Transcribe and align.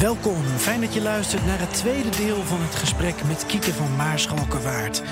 Welkom, 0.00 0.44
fijn 0.56 0.80
dat 0.80 0.94
je 0.94 1.02
luistert 1.02 1.46
naar 1.46 1.60
het 1.60 1.74
tweede 1.74 2.08
deel 2.08 2.42
van 2.42 2.60
het 2.60 2.74
gesprek 2.74 3.14
met 3.26 3.46
Kieke 3.46 3.72
van 3.72 3.96
Maarschalkerwaard. 3.96 5.02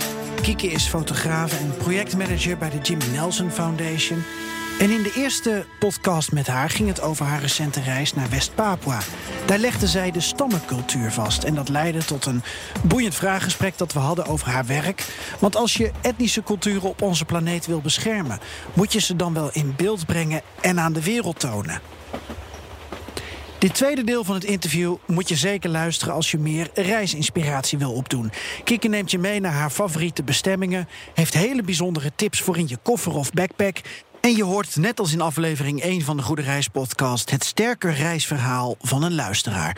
Kieke 0.42 0.66
is 0.66 0.87
fotograaf 0.87 1.61
en 1.61 1.77
projectmanager 1.77 2.59
bij 2.59 2.70
de 2.70 2.78
Jimmy 2.78 3.05
Nelson 3.05 3.51
Foundation. 3.51 4.23
En 4.80 4.91
in 4.91 5.02
de 5.02 5.12
eerste 5.16 5.66
podcast 5.78 6.33
met 6.33 6.47
haar 6.47 6.70
ging 6.70 6.88
het 6.88 7.01
over 7.01 7.27
haar 7.27 7.41
recente 7.41 7.80
reis 7.80 8.14
naar 8.14 8.30
West-Papua. 8.30 8.98
Daar 9.47 9.59
legde 9.59 9.87
zij 9.87 10.11
de 10.11 10.20
stammencultuur 10.20 11.12
vast. 11.12 11.45
En 11.45 11.55
dat 11.55 11.69
leidde 11.69 12.05
tot 12.05 12.27
een 12.27 12.42
boeiend 12.83 13.14
vraaggesprek 13.14 13.78
dat 13.78 13.92
we 13.92 13.98
hadden 13.98 14.27
over 14.27 14.48
haar 14.48 14.66
werk. 14.66 15.06
Want 15.39 15.56
als 15.56 15.75
je 15.75 15.91
etnische 16.00 16.42
culturen 16.42 16.89
op 16.89 17.02
onze 17.02 17.25
planeet 17.25 17.66
wil 17.66 17.80
beschermen, 17.80 18.39
moet 18.73 18.92
je 18.92 19.00
ze 19.00 19.16
dan 19.16 19.34
wel 19.34 19.50
in 19.52 19.75
beeld 19.77 20.06
brengen 20.06 20.42
en 20.61 20.80
aan 20.80 20.92
de 20.92 21.02
wereld 21.02 21.41
tonen. 21.41 21.80
Dit 23.59 23.75
tweede 23.75 24.05
deel 24.05 24.25
van 24.25 24.35
het 24.35 24.45
interview 24.45 24.97
moet 25.07 25.29
je 25.29 25.37
zeker 25.37 25.71
luisteren 25.71 26.15
als 26.15 26.30
je 26.30 26.39
meer 26.39 26.71
reisinspiratie 26.75 27.78
wil 27.78 27.92
opdoen. 27.92 28.33
Kikke 28.65 28.89
neemt 28.89 29.11
je 29.11 29.19
mee 29.19 29.41
naar 29.41 29.53
haar 29.53 29.70
favoriete 29.70 30.23
bestemmingen, 30.23 30.89
heeft 31.15 31.34
hele 31.34 31.62
bijzondere 31.62 32.12
tips 32.17 32.41
voor 32.41 32.56
in 32.59 32.69
je 32.69 32.78
koffer 32.83 33.15
of 33.15 33.33
backpack. 33.33 33.81
En 34.20 34.37
je 34.37 34.45
hoort, 34.45 34.77
net 34.77 35.00
als 35.00 35.12
in 35.12 35.20
aflevering 35.20 35.81
1 35.81 36.03
van 36.03 36.17
de 36.17 36.23
Goede 36.23 36.42
Reis 36.42 36.69
podcast, 36.69 37.31
het 37.31 37.45
sterke 37.45 37.91
reisverhaal 37.91 38.77
van 38.81 39.03
een 39.03 39.15
luisteraar. 39.15 39.77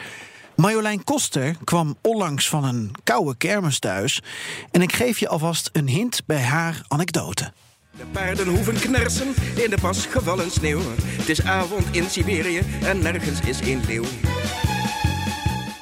Marjolein 0.56 1.04
Koster 1.04 1.56
kwam 1.64 1.96
onlangs 2.02 2.48
van 2.48 2.64
een 2.64 2.92
koude 3.04 3.36
kermis 3.36 3.78
thuis. 3.78 4.22
En 4.70 4.82
ik 4.82 4.92
geef 4.92 5.18
je 5.18 5.28
alvast 5.28 5.70
een 5.72 5.88
hint 5.88 6.22
bij 6.26 6.42
haar 6.42 6.82
anekdote. 6.88 7.52
De 8.00 8.06
paarden 8.12 8.48
hoeven 8.48 8.74
knersen 8.74 9.34
in 9.64 9.70
de 9.70 9.78
pas 9.80 10.06
gevallen 10.06 10.50
sneeuw. 10.50 10.80
Het 11.02 11.28
is 11.28 11.42
avond 11.42 11.86
in 11.90 12.10
Siberië 12.10 12.62
en 12.82 12.98
nergens 12.98 13.40
is 13.40 13.60
een 13.60 13.82
leeuw. 13.86 14.04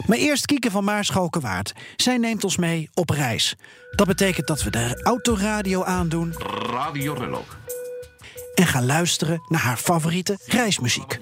Maar 0.07 0.17
eerst 0.19 0.47
Kieke 0.47 0.71
van 0.71 0.85
Maarschalkenwaard. 0.85 1.73
Zij 1.97 2.17
neemt 2.17 2.45
ons 2.45 2.57
mee 2.57 2.91
op 2.95 3.11
reis. 3.11 3.57
Dat 3.91 4.07
betekent 4.07 4.47
dat 4.47 4.63
we 4.63 4.71
de 4.71 5.01
autoradio 5.03 5.85
aandoen 5.85 6.35
Radio 6.71 7.13
Rello. 7.13 7.45
en 8.55 8.67
gaan 8.67 8.87
luisteren 8.87 9.43
naar 9.49 9.61
haar 9.61 9.77
favoriete 9.77 10.39
reismuziek. 10.47 11.19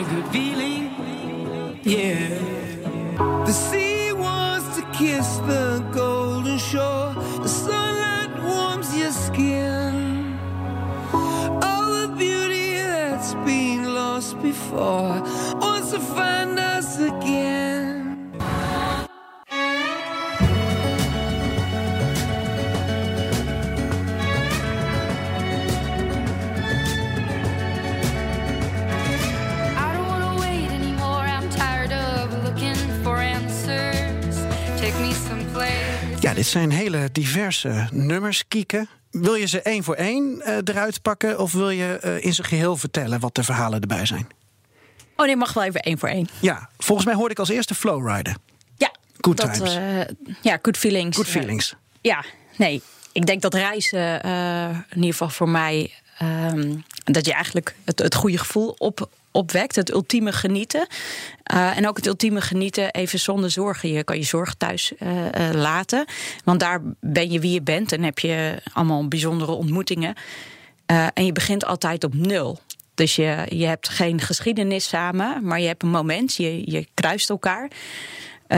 A 0.00 0.04
good 0.04 0.28
feeling. 0.28 1.78
Yeah. 1.84 2.19
Ja, 36.30 36.36
dit 36.36 36.46
zijn 36.46 36.70
hele 36.70 37.08
diverse 37.12 37.88
nummers, 37.92 38.48
Kieke. 38.48 38.86
Wil 39.10 39.34
je 39.34 39.46
ze 39.46 39.62
één 39.62 39.84
voor 39.84 39.94
één 39.94 40.40
eh, 40.42 40.56
eruit 40.64 41.02
pakken... 41.02 41.38
of 41.38 41.52
wil 41.52 41.70
je 41.70 41.98
eh, 41.98 42.24
in 42.24 42.34
zijn 42.34 42.46
geheel 42.46 42.76
vertellen 42.76 43.20
wat 43.20 43.34
de 43.34 43.42
verhalen 43.42 43.80
erbij 43.80 44.06
zijn? 44.06 44.28
Oh 45.16 45.26
nee, 45.26 45.36
mag 45.36 45.52
wel 45.52 45.64
even 45.64 45.80
één 45.80 45.98
voor 45.98 46.08
één. 46.08 46.28
Ja, 46.40 46.68
volgens 46.78 47.06
mij 47.06 47.16
hoorde 47.16 47.30
ik 47.30 47.38
als 47.38 47.48
eerste 47.48 47.74
Flowrider. 47.74 48.36
Ja, 48.76 48.90
Good 49.20 49.36
dat, 49.36 49.54
times. 49.54 49.74
eh, 49.74 50.00
ja, 50.42 50.58
good 50.62 50.76
feelings. 50.76 51.16
Good 51.16 51.28
feelings. 51.28 51.74
ja, 52.00 52.24
nee. 52.56 52.82
Ik 53.12 53.26
denk 53.26 53.42
dat 53.42 53.54
reizen, 53.54 54.22
in 54.90 54.96
ieder 54.96 55.10
geval 55.10 55.28
voor 55.28 55.48
mij, 55.48 55.92
ehm, 56.18 56.76
dat 57.04 57.26
je 57.26 57.32
eigenlijk 57.32 57.74
het, 57.84 57.98
het 57.98 58.14
goede 58.14 58.38
gevoel 58.38 58.74
op, 58.78 59.08
opwekt. 59.32 59.76
Het 59.76 59.90
ultieme 59.90 60.32
genieten. 60.32 60.86
Eh, 61.42 61.76
en 61.76 61.88
ook 61.88 61.96
het 61.96 62.06
ultieme 62.06 62.40
genieten 62.40 62.90
even 62.90 63.18
zonder 63.18 63.50
zorgen. 63.50 63.88
Je 63.92 64.04
kan 64.04 64.16
je 64.16 64.24
zorgen 64.24 64.58
thuis 64.58 64.96
eh, 64.96 65.48
eh, 65.48 65.54
laten. 65.54 66.04
Want 66.44 66.60
daar 66.60 66.80
ben 67.00 67.30
je 67.30 67.40
wie 67.40 67.52
je 67.52 67.62
bent 67.62 67.92
en 67.92 68.02
heb 68.02 68.18
je 68.18 68.62
allemaal 68.72 69.08
bijzondere 69.08 69.52
ontmoetingen. 69.52 70.14
En 71.14 71.24
je 71.24 71.32
begint 71.32 71.64
altijd 71.64 72.04
op 72.04 72.14
nul. 72.14 72.58
Dus 72.94 73.16
je, 73.16 73.46
je 73.48 73.66
hebt 73.66 73.88
geen 73.88 74.20
geschiedenis 74.20 74.88
samen, 74.88 75.44
maar 75.44 75.60
je 75.60 75.66
hebt 75.66 75.82
een 75.82 75.88
moment. 75.88 76.34
Je, 76.34 76.70
je 76.70 76.86
kruist 76.94 77.30
elkaar. 77.30 77.70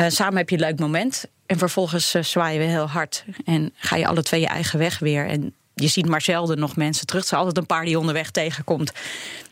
Samen 0.09 0.37
heb 0.37 0.49
je 0.49 0.57
een 0.57 0.63
leuk 0.63 0.79
moment. 0.79 1.25
En 1.47 1.59
vervolgens 1.59 2.11
zwaaien 2.11 2.61
we 2.61 2.67
heel 2.67 2.87
hard. 2.87 3.25
En 3.45 3.73
ga 3.75 3.97
je 3.97 4.07
alle 4.07 4.23
twee 4.23 4.41
je 4.41 4.47
eigen 4.47 4.79
weg 4.79 4.99
weer. 4.99 5.27
En 5.27 5.55
je 5.75 5.89
ziet 5.89 6.07
maar 6.07 6.23
zelden 6.23 6.59
nog 6.59 6.77
mensen 6.77 7.07
terug. 7.07 7.23
Er 7.23 7.29
zijn 7.29 7.41
altijd 7.41 7.59
een 7.59 7.67
paar 7.67 7.83
die 7.83 7.91
je 7.91 7.99
onderweg 7.99 8.31
tegenkomt. 8.31 8.93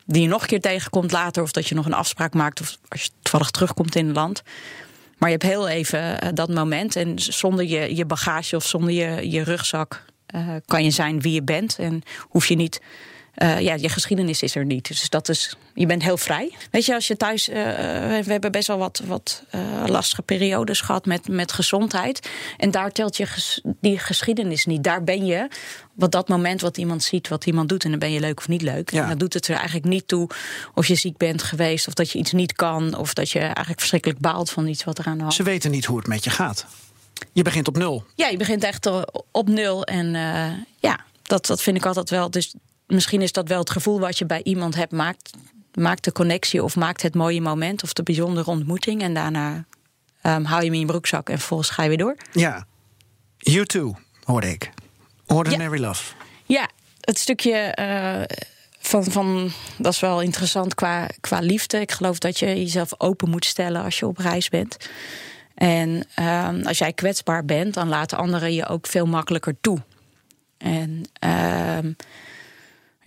Die 0.05 0.23
je 0.23 0.29
nog 0.29 0.43
een 0.43 0.49
keer 0.49 0.61
tegenkomt 0.61 1.13
later. 1.13 1.43
Of 1.43 1.53
dat 1.53 1.67
je 1.67 1.75
nog 1.75 1.87
een 1.87 1.93
afspraak 1.93 2.35
maakt. 2.35 2.61
Of 2.61 2.77
als 2.89 3.03
je 3.03 3.11
toevallig 3.23 3.51
terugkomt 3.51 3.97
in 3.97 4.07
het 4.07 4.17
land. 4.17 4.43
Maar 5.19 5.31
je 5.31 5.37
hebt 5.37 5.49
heel 5.49 5.69
even 5.69 6.21
eh, 6.21 6.29
dat 6.35 6.49
moment. 6.49 6.97
En 6.97 7.19
zonder 7.19 7.65
je, 7.65 7.97
je 7.97 8.05
bagage 8.05 8.57
of 8.57 8.67
zonder 8.67 8.93
je, 8.93 9.31
je 9.31 9.43
rugzak 9.43 10.05
eh, 10.27 10.49
kan 10.67 10.85
je 10.85 10.91
zijn 10.91 11.21
wie 11.21 11.33
je 11.33 11.43
bent. 11.43 11.79
En 11.79 12.03
hoef 12.21 12.47
je 12.47 12.55
niet. 12.55 12.81
Eh, 13.35 13.61
ja, 13.61 13.75
je 13.75 13.89
geschiedenis 13.89 14.43
is 14.43 14.55
er 14.55 14.65
niet. 14.65 14.89
Dus 14.89 15.09
dat 15.09 15.29
is. 15.29 15.57
Je 15.75 15.87
bent 15.87 16.03
heel 16.03 16.17
vrij. 16.17 16.53
Weet 16.71 16.85
je, 16.85 16.95
als 16.95 17.07
je 17.07 17.17
thuis. 17.17 17.49
eh, 17.49 17.55
we 17.55 18.25
hebben 18.27 18.53
best 18.53 18.67
wel 18.67 18.79
wat, 18.79 19.03
wat 19.05 19.43
eh, 19.51 19.61
lastige 19.87 20.23
periodes 20.23 20.81
gehad 20.81 21.07
met, 21.07 21.29
met 21.29 21.53
gezondheid. 21.53 22.29
En 22.57 22.71
daar 22.71 22.93
telt 22.93 23.17
je 23.17 23.27
ges- 23.27 23.61
die 23.81 23.99
geschiedenis 23.99 24.65
niet. 24.67 24.85
Daar 24.85 25.05
ben 25.05 25.25
je. 25.27 25.49
Wat 25.95 26.13
dat 26.13 26.29
moment 26.29 26.61
wat 26.61 26.77
iemand 26.79 27.03
ziet, 27.03 27.29
wat 27.29 27.47
iemand 27.47 27.69
doet. 27.69 27.85
En 27.85 27.91
dan 27.91 27.99
ben 27.99 28.13
je 28.13 28.21
leuk 28.21 28.39
of 28.39 28.49
niet 28.49 28.63
leuk. 28.63 28.91
Ja. 28.91 29.03
En 29.03 29.09
dan 29.09 29.19
doet 29.19 29.35
het 29.35 29.49
er 29.49 29.55
eigenlijk 29.57 29.87
niet 29.87 30.09
toe 30.09 30.29
of 30.75 30.87
je 30.87 30.95
ziek 30.95 31.17
bent 31.17 31.43
geweest. 31.43 31.89
Of 31.89 31.95
dat 31.95 32.11
je 32.11 32.19
iets 32.19 32.33
niet 32.33 32.53
kan. 32.53 32.97
Of 32.97 33.15
dat 33.15 33.31
je 33.31 33.39
eigenlijk 33.39 33.79
verschrikkelijk 33.79 34.19
baalt 34.21 34.51
van 34.51 34.67
iets 34.67 34.85
wat 34.85 34.99
er 34.99 35.07
aan 35.07 35.17
de 35.17 35.23
hand 35.23 35.35
Ze 35.35 35.43
weten 35.43 35.71
niet 35.71 35.85
hoe 35.85 35.99
het 35.99 36.07
met 36.07 36.25
je 36.25 36.31
gaat. 36.31 36.67
Je 37.33 37.43
begint 37.43 37.69
op 37.69 37.77
nul. 37.77 38.05
ja, 38.15 38.29
je 38.29 38.37
begint 38.37 38.65
echt 38.65 38.87
eh, 38.87 39.03
op 39.31 39.49
nul. 39.49 39.85
En 39.85 40.15
eh, 40.15 40.51
ja, 40.79 41.01
dat, 41.23 41.47
dat 41.47 41.63
vind 41.63 41.77
ik 41.77 41.87
altijd 41.87 42.11
wel. 42.11 42.31
Dus 42.31 42.55
misschien 42.91 43.23
is 43.23 43.33
dat 43.33 43.49
wel 43.49 43.59
het 43.59 43.71
gevoel 43.71 44.01
wat 44.01 44.19
je 44.19 44.27
bij 44.27 44.43
iemand 44.43 44.75
hebt. 44.75 44.93
Maakt, 44.93 45.31
maakt 45.75 46.05
de 46.05 46.13
connectie 46.13 46.65
of 46.65 46.77
maakt 46.77 47.03
het 47.03 47.15
mooie 47.15 47.41
moment 47.41 47.83
of 47.83 47.93
de 47.93 48.03
bijzondere 48.03 48.51
ontmoeting. 48.51 49.03
En 49.03 49.15
daarna 49.15 49.65
ehm, 50.23 50.45
hou 50.45 50.59
je 50.59 50.65
hem 50.65 50.75
in 50.75 50.81
je 50.81 50.87
broekzak 50.87 51.29
en 51.29 51.39
vervolgens 51.39 51.71
ga 51.71 51.83
je 51.83 51.89
weer 51.89 51.99
door. 51.99 52.17
Ja. 52.33 52.67
You 53.39 53.67
too, 53.67 53.95
hoorde 54.25 54.51
ik. 54.51 54.71
Ordinary 55.27 55.81
Love. 55.81 56.13
Ja, 56.45 56.69
het 57.01 57.19
stukje 57.19 57.53
eh, 57.53 58.37
van, 58.79 59.05
van. 59.05 59.51
Dat 59.79 59.93
is 59.93 60.01
wel 60.01 60.21
interessant 60.21 60.75
qua, 60.75 61.09
qua 61.21 61.39
liefde. 61.39 61.81
Ik 61.81 61.93
geloof 61.93 62.19
dat 62.19 62.39
je 62.39 62.47
jezelf 62.47 63.01
open 63.01 63.31
moet 63.31 63.45
stellen 63.45 63.83
als 63.83 63.99
je 63.99 64.07
op 64.07 64.19
reis 64.19 64.49
bent. 64.49 64.77
En 65.55 66.07
ehm, 66.15 66.67
als 66.67 66.79
jij 66.79 66.93
kwetsbaar 66.93 67.45
bent, 67.45 67.75
dan 67.75 67.89
laten 67.89 68.19
anderen 68.19 68.55
je 68.55 68.67
ook 68.67 68.87
veel 68.87 69.07
makkelijker 69.07 69.57
toe. 69.61 69.79
En 70.59 71.03
ehm, 71.13 71.93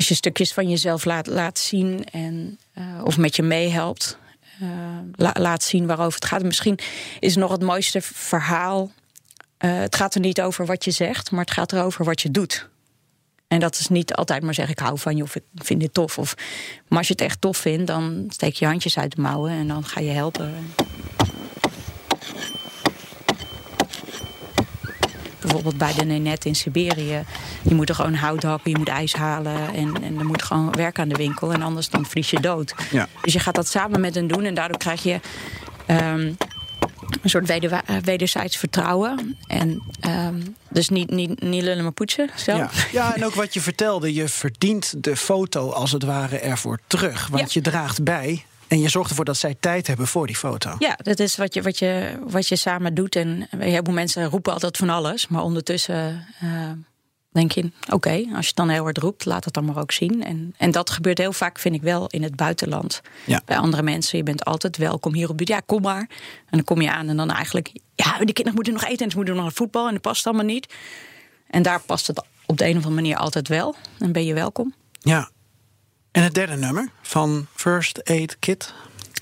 als 0.03 0.11
je 0.11 0.17
stukjes 0.17 0.53
van 0.53 0.69
jezelf 0.69 1.05
laat, 1.05 1.27
laat 1.27 1.59
zien 1.59 2.03
en, 2.11 2.59
eh, 2.73 2.83
of 3.03 3.17
met 3.17 3.35
je 3.35 3.43
meehelpt, 3.43 4.17
eh, 4.59 4.67
la- 5.15 5.35
laat 5.39 5.63
zien 5.63 5.85
waarover 5.85 6.13
het 6.13 6.25
gaat. 6.25 6.43
Misschien 6.43 6.79
is 7.19 7.35
nog 7.35 7.51
het 7.51 7.61
mooiste 7.61 8.01
verhaal. 8.01 8.91
eh, 9.57 9.77
het 9.79 9.95
gaat 9.95 10.15
er 10.15 10.21
niet 10.21 10.41
over 10.41 10.65
wat 10.65 10.85
je 10.85 10.91
zegt, 10.91 11.31
maar 11.31 11.39
het 11.41 11.51
gaat 11.51 11.71
erover 11.73 12.05
wat 12.05 12.21
je 12.21 12.31
doet. 12.31 12.69
En 13.47 13.59
dat 13.59 13.79
is 13.79 13.87
niet 13.87 14.13
altijd 14.13 14.43
maar 14.43 14.53
zeggen: 14.53 14.73
ik 14.73 14.79
hou 14.79 14.99
van 14.99 15.15
je 15.17 15.23
of 15.23 15.35
ik 15.35 15.43
vind 15.55 15.79
dit 15.79 15.93
tof. 15.93 16.17
Of, 16.17 16.33
maar 16.87 16.97
als 16.97 17.07
je 17.07 17.13
het 17.13 17.21
echt 17.21 17.41
tof 17.41 17.57
vindt, 17.57 17.87
dan 17.87 18.25
steek 18.29 18.55
je 18.55 18.65
handjes 18.65 18.97
uit 18.97 19.15
de 19.15 19.21
mouwen 19.21 19.51
en 19.51 19.67
dan 19.67 19.85
ga 19.85 19.99
je 19.99 20.09
helpen. 20.11 20.53
Bijvoorbeeld 25.43 25.77
bij 25.77 25.93
de 25.93 26.05
Nenet 26.05 26.45
in 26.45 26.55
Siberië. 26.55 27.23
Je 27.61 27.75
moet 27.75 27.89
er 27.89 27.95
gewoon 27.95 28.13
hout 28.13 28.43
hakken, 28.43 28.71
je 28.71 28.77
moet 28.77 28.87
ijs 28.89 29.13
halen. 29.13 29.73
En, 29.73 30.03
en 30.03 30.19
er 30.19 30.25
moet 30.25 30.43
gewoon 30.43 30.71
werk 30.71 30.99
aan 30.99 31.07
de 31.07 31.15
winkel. 31.15 31.53
En 31.53 31.61
anders 31.61 31.89
dan 31.89 32.05
vries 32.05 32.29
je 32.29 32.39
dood. 32.39 32.73
Ja. 32.91 33.07
Dus 33.21 33.33
je 33.33 33.39
gaat 33.39 33.55
dat 33.55 33.67
samen 33.67 34.01
met 34.01 34.15
hen 34.15 34.27
doen. 34.27 34.43
En 34.43 34.53
daardoor 34.53 34.77
krijg 34.77 35.03
je 35.03 35.19
ehm, 35.85 36.31
een 37.21 37.29
soort 37.29 37.47
weder, 37.47 37.71
eh, 37.71 37.95
wederzijds 38.03 38.57
vertrouwen. 38.57 39.37
En 39.47 39.81
ehm, 39.99 40.35
dus 40.69 40.89
niet, 40.89 41.09
niet, 41.09 41.41
niet 41.41 41.63
lullen 41.63 41.83
maar 41.83 41.91
poetsen. 41.91 42.29
Zo. 42.35 42.55
Ja. 42.55 42.69
ja, 42.91 43.15
en 43.15 43.25
ook 43.25 43.35
wat 43.35 43.53
je 43.53 43.61
vertelde, 43.61 44.13
je 44.13 44.27
verdient 44.27 44.93
de 45.03 45.15
foto 45.15 45.69
als 45.71 45.91
het 45.91 46.03
ware 46.03 46.37
ervoor 46.39 46.79
terug. 46.87 47.27
Want 47.27 47.53
Ja. 47.53 47.61
je 47.61 47.69
draagt 47.69 48.03
bij 48.03 48.45
en 48.67 48.79
je 48.79 48.89
zorgt 48.89 49.09
ervoor 49.09 49.25
dat 49.25 49.37
zij 49.37 49.55
tijd 49.59 49.87
hebben 49.87 50.07
voor 50.07 50.27
die 50.27 50.35
foto. 50.35 50.75
Ja, 50.79 50.97
dat 51.01 51.19
is 51.19 51.35
wat 51.35 51.53
je, 51.53 51.61
wat 51.61 51.79
je, 51.79 52.19
wat 52.27 52.47
je 52.47 52.55
samen 52.55 52.93
doet. 52.93 53.15
En 53.15 53.47
een 53.49 53.61
heleboel 53.61 53.93
mensen 53.93 54.29
roepen 54.29 54.53
altijd 54.53 54.77
van 54.77 54.89
alles. 54.89 55.27
Maar 55.27 55.43
ondertussen 55.43 56.27
eh, 56.39 56.71
denk 57.31 57.51
je, 57.51 57.71
oké, 57.89 58.11
als 58.11 58.21
je 58.21 58.47
het 58.47 58.55
dan 58.55 58.69
heel 58.69 58.83
hard 58.83 58.97
roept, 58.97 59.25
laat 59.25 59.45
het 59.45 59.53
dan 59.53 59.65
maar 59.65 59.77
ook 59.77 59.91
zien. 59.91 60.23
En, 60.23 60.53
en 60.57 60.71
dat 60.71 60.89
gebeurt 60.89 61.17
heel 61.17 61.33
vaak, 61.33 61.59
vind 61.59 61.75
ik 61.75 61.81
wel, 61.81 62.07
in 62.07 62.23
het 62.23 62.35
buitenland. 62.35 63.01
Ja. 63.25 63.41
Bij 63.45 63.57
andere 63.57 63.83
mensen, 63.83 64.17
je 64.17 64.23
bent 64.23 64.45
altijd 64.45 64.77
welkom 64.77 65.13
hier 65.13 65.29
op 65.29 65.37
de... 65.37 65.43
Ja, 65.47 65.59
kom 65.65 65.81
maar. 65.81 65.99
En 65.99 66.57
dan 66.57 66.63
kom 66.63 66.81
je 66.81 66.91
aan 66.91 67.09
en 67.09 67.17
dan 67.17 67.31
eigenlijk... 67.31 67.71
Ja, 67.95 68.17
die 68.17 68.33
kinderen 68.33 68.53
moeten 68.53 68.73
nog 68.73 68.83
eten 68.83 69.05
en 69.05 69.11
ze 69.11 69.15
moeten 69.15 69.35
nog 69.35 69.43
naar 69.43 69.53
voetbal... 69.53 69.87
en 69.87 69.93
dat 69.93 70.01
past 70.01 70.25
allemaal 70.25 70.45
niet. 70.45 70.73
En 71.47 71.61
daar 71.61 71.79
past 71.79 72.07
het 72.07 72.25
op 72.45 72.57
de 72.57 72.63
een 72.63 72.77
of 72.77 72.85
andere 72.85 72.95
manier 72.95 73.17
altijd 73.17 73.47
wel. 73.47 73.75
Dan 73.97 74.11
ben 74.11 74.25
je 74.25 74.33
welkom. 74.33 74.73
Ja. 74.99 75.29
En 76.13 76.23
het 76.23 76.33
derde 76.33 76.55
nummer 76.55 76.89
van 77.01 77.47
First 77.55 78.09
Aid 78.09 78.35
Kit. 78.39 78.73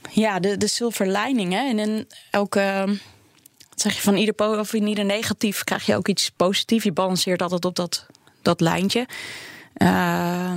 Ja, 0.10 0.40
de, 0.40 0.58
de 0.58 0.68
silver 0.68 1.08
lining. 1.08 1.54
Hè? 1.54 1.70
En 1.70 1.80
in 1.80 2.08
elke, 2.32 2.84
wat 3.70 3.82
zeg 3.82 3.96
je, 3.96 4.02
van 4.02 4.16
ieder, 4.16 4.34
po- 4.34 4.60
of 4.60 4.74
in 4.74 4.88
ieder 4.88 5.06
negatief 5.06 5.64
krijg 5.64 5.86
je 5.86 5.96
ook 5.96 6.08
iets 6.08 6.32
positiefs. 6.36 6.84
Je 6.84 6.92
balanceert 6.92 7.42
altijd 7.42 7.66
op 7.66 7.76
dat, 7.76 8.06
dat 8.42 8.62
lijntje. 8.62 9.08
Eh, 9.74 10.54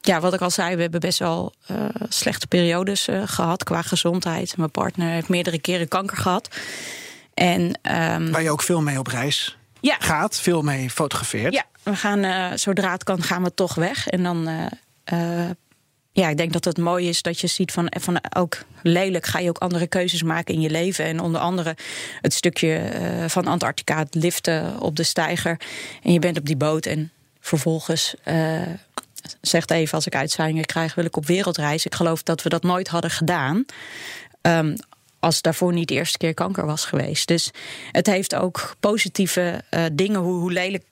ja, 0.00 0.20
wat 0.20 0.34
ik 0.34 0.40
al 0.40 0.50
zei, 0.50 0.74
we 0.76 0.82
hebben 0.82 1.00
best 1.00 1.18
wel 1.18 1.52
eh, 1.66 1.76
slechte 2.08 2.46
periodes 2.46 3.08
eh, 3.08 3.22
gehad 3.26 3.64
qua 3.64 3.82
gezondheid. 3.82 4.56
Mijn 4.56 4.70
partner 4.70 5.08
heeft 5.08 5.28
meerdere 5.28 5.60
keren 5.60 5.88
kanker 5.88 6.16
gehad. 6.16 6.48
En 7.34 7.78
ehm, 7.82 8.30
Waar 8.30 8.42
je 8.42 8.50
ook 8.50 8.62
veel 8.62 8.82
mee 8.82 8.98
op 8.98 9.06
reis 9.06 9.56
ja, 9.80 9.96
gaat, 9.98 10.40
veel 10.40 10.62
mee 10.62 10.90
fotografeert. 10.90 11.52
ja, 11.52 11.64
we 11.82 11.96
gaan, 11.96 12.58
zodra 12.58 12.92
het 12.92 13.04
kan, 13.04 13.22
gaan 13.22 13.42
we 13.42 13.54
toch 13.54 13.74
weg. 13.74 14.08
En 14.08 14.22
dan, 14.22 14.48
eh, 15.04 15.50
ja, 16.12 16.28
ik 16.28 16.36
denk 16.36 16.52
dat 16.52 16.64
het 16.64 16.78
mooi 16.78 17.08
is 17.08 17.22
dat 17.22 17.40
je 17.40 17.46
ziet 17.46 17.72
van, 17.72 17.92
van 18.00 18.20
ook 18.36 18.58
lelijk 18.82 19.26
ga 19.26 19.38
je 19.38 19.48
ook 19.48 19.58
andere 19.58 19.86
keuzes 19.86 20.22
maken 20.22 20.54
in 20.54 20.60
je 20.60 20.70
leven. 20.70 21.04
En 21.04 21.20
onder 21.20 21.40
andere 21.40 21.76
het 22.20 22.32
stukje 22.32 22.76
eh, 22.76 23.28
van 23.28 23.46
Antarctica, 23.46 23.98
het 23.98 24.14
liften 24.14 24.80
op 24.80 24.96
de 24.96 25.02
steiger. 25.02 25.60
En 26.02 26.12
je 26.12 26.18
bent 26.18 26.38
op 26.38 26.46
die 26.46 26.56
boot 26.56 26.86
en 26.86 27.10
vervolgens 27.40 28.14
eh, 28.22 28.60
zegt 29.40 29.70
even 29.70 29.94
als 29.94 30.06
ik 30.06 30.14
uitzendingen 30.14 30.64
krijg, 30.64 30.94
wil 30.94 31.04
ik 31.04 31.16
op 31.16 31.26
wereldreis. 31.26 31.86
Ik 31.86 31.94
geloof 31.94 32.22
dat 32.22 32.42
we 32.42 32.48
dat 32.48 32.62
nooit 32.62 32.88
hadden 32.88 33.10
gedaan. 33.10 33.64
Ehm, 34.40 34.76
als 35.20 35.42
daarvoor 35.42 35.72
niet 35.72 35.88
de 35.88 35.94
eerste 35.94 36.18
keer 36.18 36.34
kanker 36.34 36.66
was 36.66 36.84
geweest. 36.84 37.28
Dus 37.28 37.50
het 37.92 38.06
heeft 38.06 38.34
ook 38.34 38.74
positieve 38.80 39.64
dingen, 39.92 40.20
hoe, 40.20 40.40
hoe 40.40 40.52
lelijk 40.52 40.84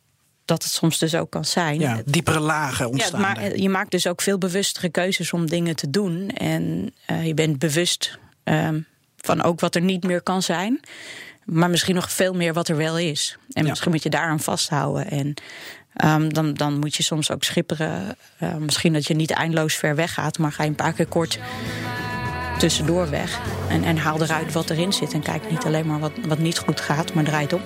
dat 0.51 0.63
het 0.63 0.73
soms 0.73 0.99
dus 0.99 1.15
ook 1.15 1.31
kan 1.31 1.45
zijn. 1.45 1.81
Ja, 1.81 2.03
diepere 2.05 2.41
lagen 2.41 2.85
Ja, 2.85 2.91
ontstaan. 2.91 3.21
maar 3.21 3.39
er. 3.39 3.61
je 3.61 3.69
maakt 3.69 3.91
dus 3.91 4.07
ook 4.07 4.23
veel 4.23 4.39
bewustere 4.39 4.89
keuzes 4.89 5.33
om 5.33 5.47
dingen 5.47 5.77
te 5.77 5.91
doen. 5.91 6.29
En 6.31 6.93
eh, 7.07 7.27
je 7.27 7.35
bent 7.35 7.59
bewust 7.59 8.19
ehm, 8.45 8.81
van 9.17 9.43
ook 9.43 9.61
wat 9.61 9.75
er 9.75 9.81
niet 9.83 10.05
meer 10.05 10.23
kan 10.23 10.43
zijn. 10.43 10.81
Maar 11.45 11.71
misschien 11.71 11.95
nog 11.95 12.13
veel 12.13 12.35
meer 12.35 12.53
wat 12.53 12.69
er 12.69 12.77
wel 12.77 12.99
is. 12.99 13.37
En 13.53 13.63
Ja. 13.63 13.69
misschien 13.69 13.91
moet 13.91 14.03
je 14.03 14.11
daaraan 14.11 14.41
vasthouden. 14.41 15.11
En 15.11 15.35
ehm, 15.97 16.29
dan, 16.29 16.55
dan 16.55 16.79
moet 16.79 16.95
je 16.95 17.03
soms 17.03 17.31
ook 17.31 17.45
schipperen. 17.45 18.17
Eh, 18.39 18.55
misschien 18.57 18.93
dat 18.93 19.07
je 19.07 19.15
niet 19.15 19.31
eindeloos 19.31 19.75
ver 19.75 19.95
weg 19.95 20.15
gaat, 20.15 20.39
maar 20.39 20.53
ga 20.53 20.63
je 20.63 20.69
een 20.69 20.75
paar 20.75 20.93
keer 20.93 21.07
kort 21.07 21.39
tussendoor 22.59 23.11
weg. 23.11 23.41
En, 23.69 23.85
en 23.85 23.97
haal 23.97 24.23
eruit 24.23 24.53
wat 24.53 24.71
erin 24.71 24.93
zit. 24.93 25.13
En 25.13 25.23
kijk 25.23 25.51
niet 25.51 25.65
alleen 25.65 25.87
maar 25.87 25.99
wat, 25.99 26.13
wat 26.27 26.39
niet 26.39 26.59
goed 26.59 26.81
gaat, 26.81 27.15
maar 27.15 27.25
draait 27.25 27.53
om. 27.53 27.61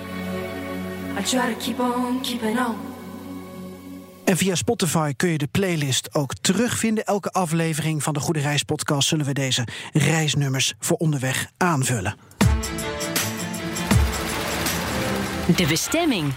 I 1.19 1.23
try 1.23 1.53
to 1.53 1.57
keep 1.59 1.79
on 1.79 2.21
keeping 2.21 2.59
on. 2.59 2.75
En 4.23 4.37
via 4.37 4.55
Spotify 4.55 5.13
kun 5.13 5.29
je 5.29 5.37
de 5.37 5.47
playlist 5.47 6.13
ook 6.13 6.33
terugvinden. 6.41 7.05
Elke 7.05 7.31
aflevering 7.31 8.03
van 8.03 8.13
de 8.13 8.19
Goede 8.19 8.39
Reis 8.39 8.63
podcast 8.63 9.07
zullen 9.07 9.25
we 9.25 9.33
deze 9.33 9.67
reisnummers 9.93 10.73
voor 10.79 10.97
onderweg 10.97 11.47
aanvullen. 11.57 12.15
De 15.55 15.65
bestemming. 15.67 16.33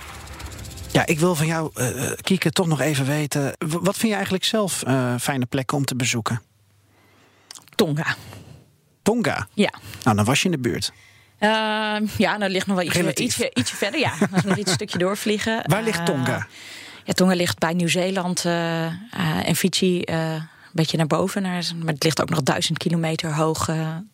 Ja, 0.92 1.06
ik 1.06 1.18
wil 1.18 1.34
van 1.34 1.46
jou, 1.46 1.70
eh, 1.74 2.10
eh, 2.10 2.18
Kieke, 2.20 2.50
toch 2.50 2.66
nog 2.66 2.80
even 2.80 3.06
weten. 3.06 3.52
Wat 3.58 3.96
vind 3.96 4.08
je 4.08 4.14
eigenlijk 4.14 4.44
zelf 4.44 4.82
eh, 4.82 5.14
fijne 5.20 5.46
plekken 5.46 5.76
om 5.76 5.84
te 5.84 5.96
bezoeken? 5.96 6.42
Tonga. 7.74 8.16
Tonga. 9.02 9.48
Ja. 9.54 9.72
Nou, 10.04 10.16
dan 10.16 10.24
was 10.24 10.38
je 10.38 10.44
in 10.44 10.50
de 10.50 10.58
buurt. 10.58 10.92
Uh, 11.40 11.96
ja, 12.16 12.38
dat 12.38 12.50
ligt 12.50 12.66
nog 12.66 12.76
wel 12.76 12.84
ietsje, 12.84 13.00
Relatief. 13.00 13.24
ietsje, 13.26 13.50
ietsje 13.54 13.76
verder. 13.76 14.00
Ja, 14.00 14.12
als 14.32 14.42
we 14.42 14.48
nog 14.48 14.56
iets 14.56 14.72
stukje 14.78 14.98
doorvliegen. 14.98 15.62
Waar 15.66 15.82
ligt 15.82 15.98
Eh, 15.98 16.04
Tonga? 16.04 16.46
ja, 17.04 17.12
Tonga 17.12 17.34
ligt 17.34 17.58
bij 17.58 17.72
Nieuw-Zeeland 17.72 18.44
eh, 18.44 18.84
eh, 18.86 18.92
en 19.44 19.56
Fiji 19.56 20.02
een 20.04 20.42
beetje 20.72 20.96
naar 20.96 21.06
boven. 21.06 21.42
Naar, 21.42 21.64
maar 21.84 21.94
het 21.94 22.02
ligt 22.04 22.22
ook 22.22 22.30
nog 22.30 22.42
duizend 22.42 22.78
kilometer 22.78 23.34
hoog 23.34 23.64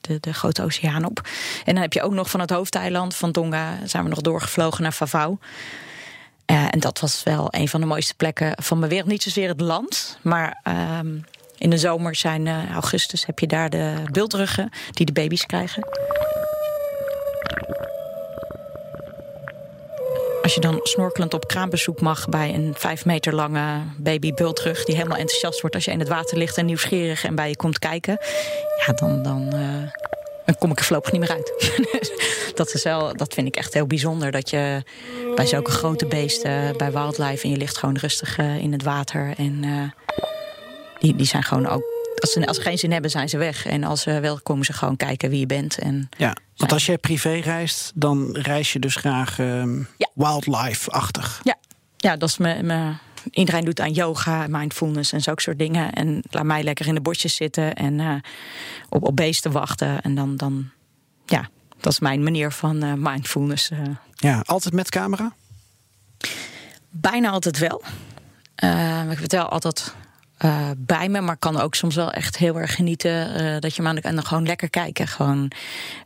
de, 0.00 0.19
de 0.21 0.32
grote 0.35 0.62
oceaan 0.62 1.05
op. 1.05 1.21
En 1.65 1.73
dan 1.73 1.82
heb 1.82 1.93
je 1.93 2.03
ook 2.03 2.12
nog 2.12 2.31
van 2.31 2.41
het 2.41 2.50
hoofdeiland 2.50 3.15
van 3.17 3.32
Tonga... 3.32 3.79
zijn 3.85 4.03
we 4.03 4.09
nog 4.09 4.20
doorgevlogen 4.20 4.82
naar 4.82 4.93
Favau. 4.93 5.37
En 6.44 6.81
dat 6.81 7.00
was 7.00 7.23
wel 7.23 7.47
een 7.50 7.69
van 7.69 7.81
de 7.81 7.87
mooiste 7.87 8.15
plekken 8.15 8.53
van 8.62 8.79
mijn 8.79 8.91
wereld. 8.91 9.09
Niet 9.11 9.23
zozeer 9.23 9.49
het 9.49 9.61
land, 9.61 10.19
maar... 10.23 10.61
ehm, 10.62 11.17
in 11.59 11.70
de 11.70 11.79
zomer 11.79 12.15
zijn 12.17 12.70
augustus 12.73 13.27
heb 13.27 13.38
je 13.38 13.47
daar 13.47 13.70
de 13.70 13.94
bultruggen 14.12 14.70
die 14.91 15.06
de 15.06 15.12
baby's 15.12 15.47
krijgen. 15.47 15.82
Als 20.44 20.55
je 20.55 20.61
dan 20.61 20.81
snorkelend 20.82 21.35
op 21.35 21.46
kraanbezoek 21.46 22.00
mag 22.00 22.29
bij 22.29 22.55
een 22.55 22.75
vijf 22.76 23.05
meter 23.05 23.35
lange 23.35 23.82
baby 23.96 24.32
bultrug... 24.32 24.85
die 24.85 24.94
helemaal 24.94 25.19
enthousiast 25.19 25.61
wordt 25.61 25.76
als 25.76 25.85
je 25.85 25.91
in 25.91 25.99
het 25.99 26.08
water 26.08 26.38
ligt 26.38 26.56
en 26.56 26.67
nieuwsgierig 26.67 27.25
en 27.25 27.35
bij 27.35 27.49
je 27.49 27.56
komt 27.56 27.79
kijken... 27.79 28.19
ja, 28.87 28.93
dan, 28.93 29.23
dan, 29.23 29.52
eh, 29.52 30.02
dan 30.46 30.58
kom 30.58 30.70
ik 30.70 30.79
er 30.79 30.85
voorlopig 30.85 31.12
niet 31.12 31.20
meer 31.20 31.31
uit. 31.31 31.52
dat, 32.58 32.74
is 32.74 32.82
wel, 32.82 33.17
dat 33.17 33.34
vind 33.34 33.46
ik 33.46 33.56
echt 33.56 33.74
heel 33.74 33.86
bijzonder. 33.86 34.31
Dat 34.31 34.51
je 34.51 34.82
bij 35.34 35.46
zulke 35.46 35.70
grote 35.70 36.06
beesten, 36.06 36.77
bij 36.77 36.93
wildlife... 36.93 37.44
en 37.44 37.51
je 37.51 37.56
ligt 37.56 37.77
gewoon 37.77 37.96
rustig 37.96 38.39
eh, 38.39 38.58
in 38.58 38.72
het 38.72 38.82
water. 38.82 39.34
En 39.36 39.65
eh, 39.65 40.24
die, 40.98 41.17
die 41.17 41.27
zijn 41.27 41.43
gewoon 41.43 41.67
ook... 41.67 41.94
Als 42.21 42.33
ze, 42.33 42.47
als 42.47 42.56
ze 42.56 42.63
geen 42.63 42.79
zin 42.79 42.93
hebben, 42.93 43.11
zijn 43.11 43.29
ze 43.29 43.39
weg. 43.39 43.67
En 43.67 43.85
als 43.85 44.01
ze 44.03 44.21
wel, 44.21 44.41
komen 44.41 44.65
ze 44.65 44.73
gewoon 44.73 44.97
kijken 44.97 45.31
wie 45.31 45.39
je 45.39 45.47
bent. 45.47 45.79
En 45.79 46.09
Ja, 46.17 46.37
want 46.56 46.73
als 46.73 46.87
jij 46.87 46.99
privé 46.99 47.33
reist, 47.35 47.93
dan 47.94 48.37
reis 48.37 48.73
je 48.73 48.79
dus 48.79 48.97
graag 48.97 49.39
ehm, 49.39 49.79
Ja. 49.79 50.09
wildlife-achtig. 50.15 51.41
Ja, 51.44 51.56
ja 51.97 52.17
dat 52.17 52.29
is 52.29 52.39
me, 52.39 52.63
me, 52.63 52.93
iedereen 53.31 53.65
doet 53.65 53.81
aan 53.81 53.93
yoga, 53.93 54.47
mindfulness 54.49 55.13
en 55.13 55.21
zulke 55.21 55.43
soort 55.43 55.59
dingen. 55.59 55.93
En 55.93 56.23
laat 56.31 56.44
mij 56.44 56.63
lekker 56.63 56.87
in 56.87 56.94
de 56.94 57.01
bosjes 57.01 57.35
zitten 57.35 57.75
en 57.75 58.01
eh, 58.01 58.15
op, 58.89 59.03
op 59.03 59.17
beesten 59.17 59.53
wachten. 59.53 60.01
En 60.03 60.15
dan, 60.15 60.37
dan, 60.37 60.71
ja, 61.27 61.49
dat 61.81 61.93
is 61.93 62.01
mijn 62.01 62.23
manier 62.23 62.51
van 62.53 62.83
eh, 62.83 62.93
mindfulness. 62.97 63.71
eh. 63.71 63.79
Ja, 64.15 64.43
altijd 64.47 64.75
met 64.75 64.89
camera? 64.91 65.33
bijna 66.97 67.31
altijd 67.31 67.59
wel. 67.59 67.83
Ik 69.11 69.19
vertel 69.19 69.49
altijd 69.49 69.94
eh, 70.44 70.70
bij 70.77 71.08
me, 71.08 71.20
maar 71.20 71.36
kan 71.36 71.60
ook 71.60 71.74
soms 71.74 71.94
wel 71.94 72.10
echt 72.13 72.36
heel 72.36 72.60
erg 72.60 72.74
genieten 72.74 73.34
eh, 73.34 73.60
dat 73.60 73.77
je 73.77 73.82
maar 73.82 73.94
en 73.94 74.15
dan 74.15 74.24
gewoon 74.24 74.46
lekker 74.46 74.70
kijken. 74.70 75.08
Gewoon 75.08 75.51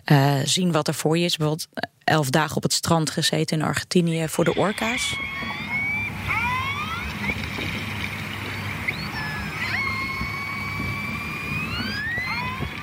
eh, 0.04 0.35
zien 0.45 0.73
wat 0.73 0.88
er 0.88 0.95
voor 0.95 1.18
je 1.18 1.25
is. 1.25 1.37
Bijvoorbeeld 1.37 1.68
elf 2.04 2.30
dagen 2.30 2.57
op 2.57 2.62
het 2.62 2.73
strand 2.73 3.11
gezeten 3.11 3.59
in 3.59 3.64
Argentinië 3.64 4.28
voor 4.28 4.45
de 4.45 4.54
orka's. 4.54 5.16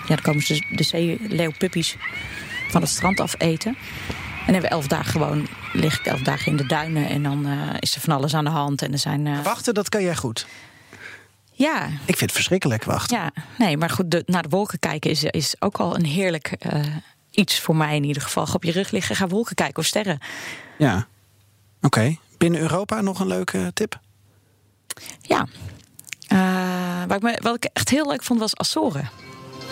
Ja, 0.08 0.16
dan 0.16 0.22
komen 0.22 0.42
ze 0.42 0.66
de 0.72 0.84
zeeleeuwpuppies 0.84 1.96
van 2.70 2.82
het 2.82 2.90
strand 2.90 3.20
af 3.20 3.36
eten. 3.38 3.78
En 4.48 4.54
hebben 4.54 4.72
elf 4.72 4.88
dagen 4.88 5.12
gewoon, 5.12 5.48
lig 5.74 6.00
ik 6.00 6.06
elf 6.06 6.22
dagen 6.22 6.52
in 6.52 6.58
de 6.58 6.66
duinen. 6.66 7.10
En 7.10 7.24
dan 7.24 7.48
is 7.80 7.96
er 7.96 8.02
van 8.02 8.14
alles 8.14 8.34
aan 8.34 8.44
de 8.44 8.50
hand. 8.50 8.82
En 8.82 8.92
er 8.92 9.00
zijn. 9.00 9.44
Wachten, 9.44 9.74
dat 9.74 9.90
kan 9.90 10.04
jij 10.04 10.16
goed. 10.16 10.46
Ja, 11.58 11.86
Ik 11.86 11.92
vind 12.06 12.20
het 12.20 12.32
verschrikkelijk 12.32 12.84
wachten. 12.84 13.18
ja, 13.18 13.32
nee, 13.58 13.78
maar 13.78 13.90
goed, 13.90 14.12
de, 14.12 14.24
naar 14.26 14.42
de 14.42 14.50
wolken 14.50 14.80
kijken 14.80 15.10
is, 15.10 15.24
is 15.24 15.56
ook 15.60 15.78
al 15.78 15.96
een 15.96 16.06
heerlijk 16.06 16.48
eh, 16.48 16.82
iets 17.32 17.60
voor 17.60 17.76
mij 17.76 17.96
in 17.96 18.04
ieder 18.04 18.22
geval. 18.22 18.46
Ga 18.46 18.54
op 18.54 18.64
je 18.64 18.72
rug 18.72 18.92
liggen, 18.92 19.16
ga 19.16 19.28
wolken 19.28 19.56
kijken 19.56 19.78
of 19.78 19.86
sterren. 19.86 20.20
Ja. 20.78 21.08
Oké. 21.82 22.16
Binnen 22.38 22.62
Europa 22.62 23.02
nog 23.02 23.20
een 23.20 23.28
leuke 23.28 23.72
tip? 23.74 24.00
Ja. 25.22 25.48
Eh, 26.28 26.38
waar 27.08 27.16
ik 27.16 27.22
me, 27.22 27.40
wat 27.42 27.56
ik 27.56 27.70
echt 27.74 27.90
heel 27.90 28.08
leuk 28.08 28.24
vond 28.24 28.40
was 28.40 28.56
Azores. 28.58 29.08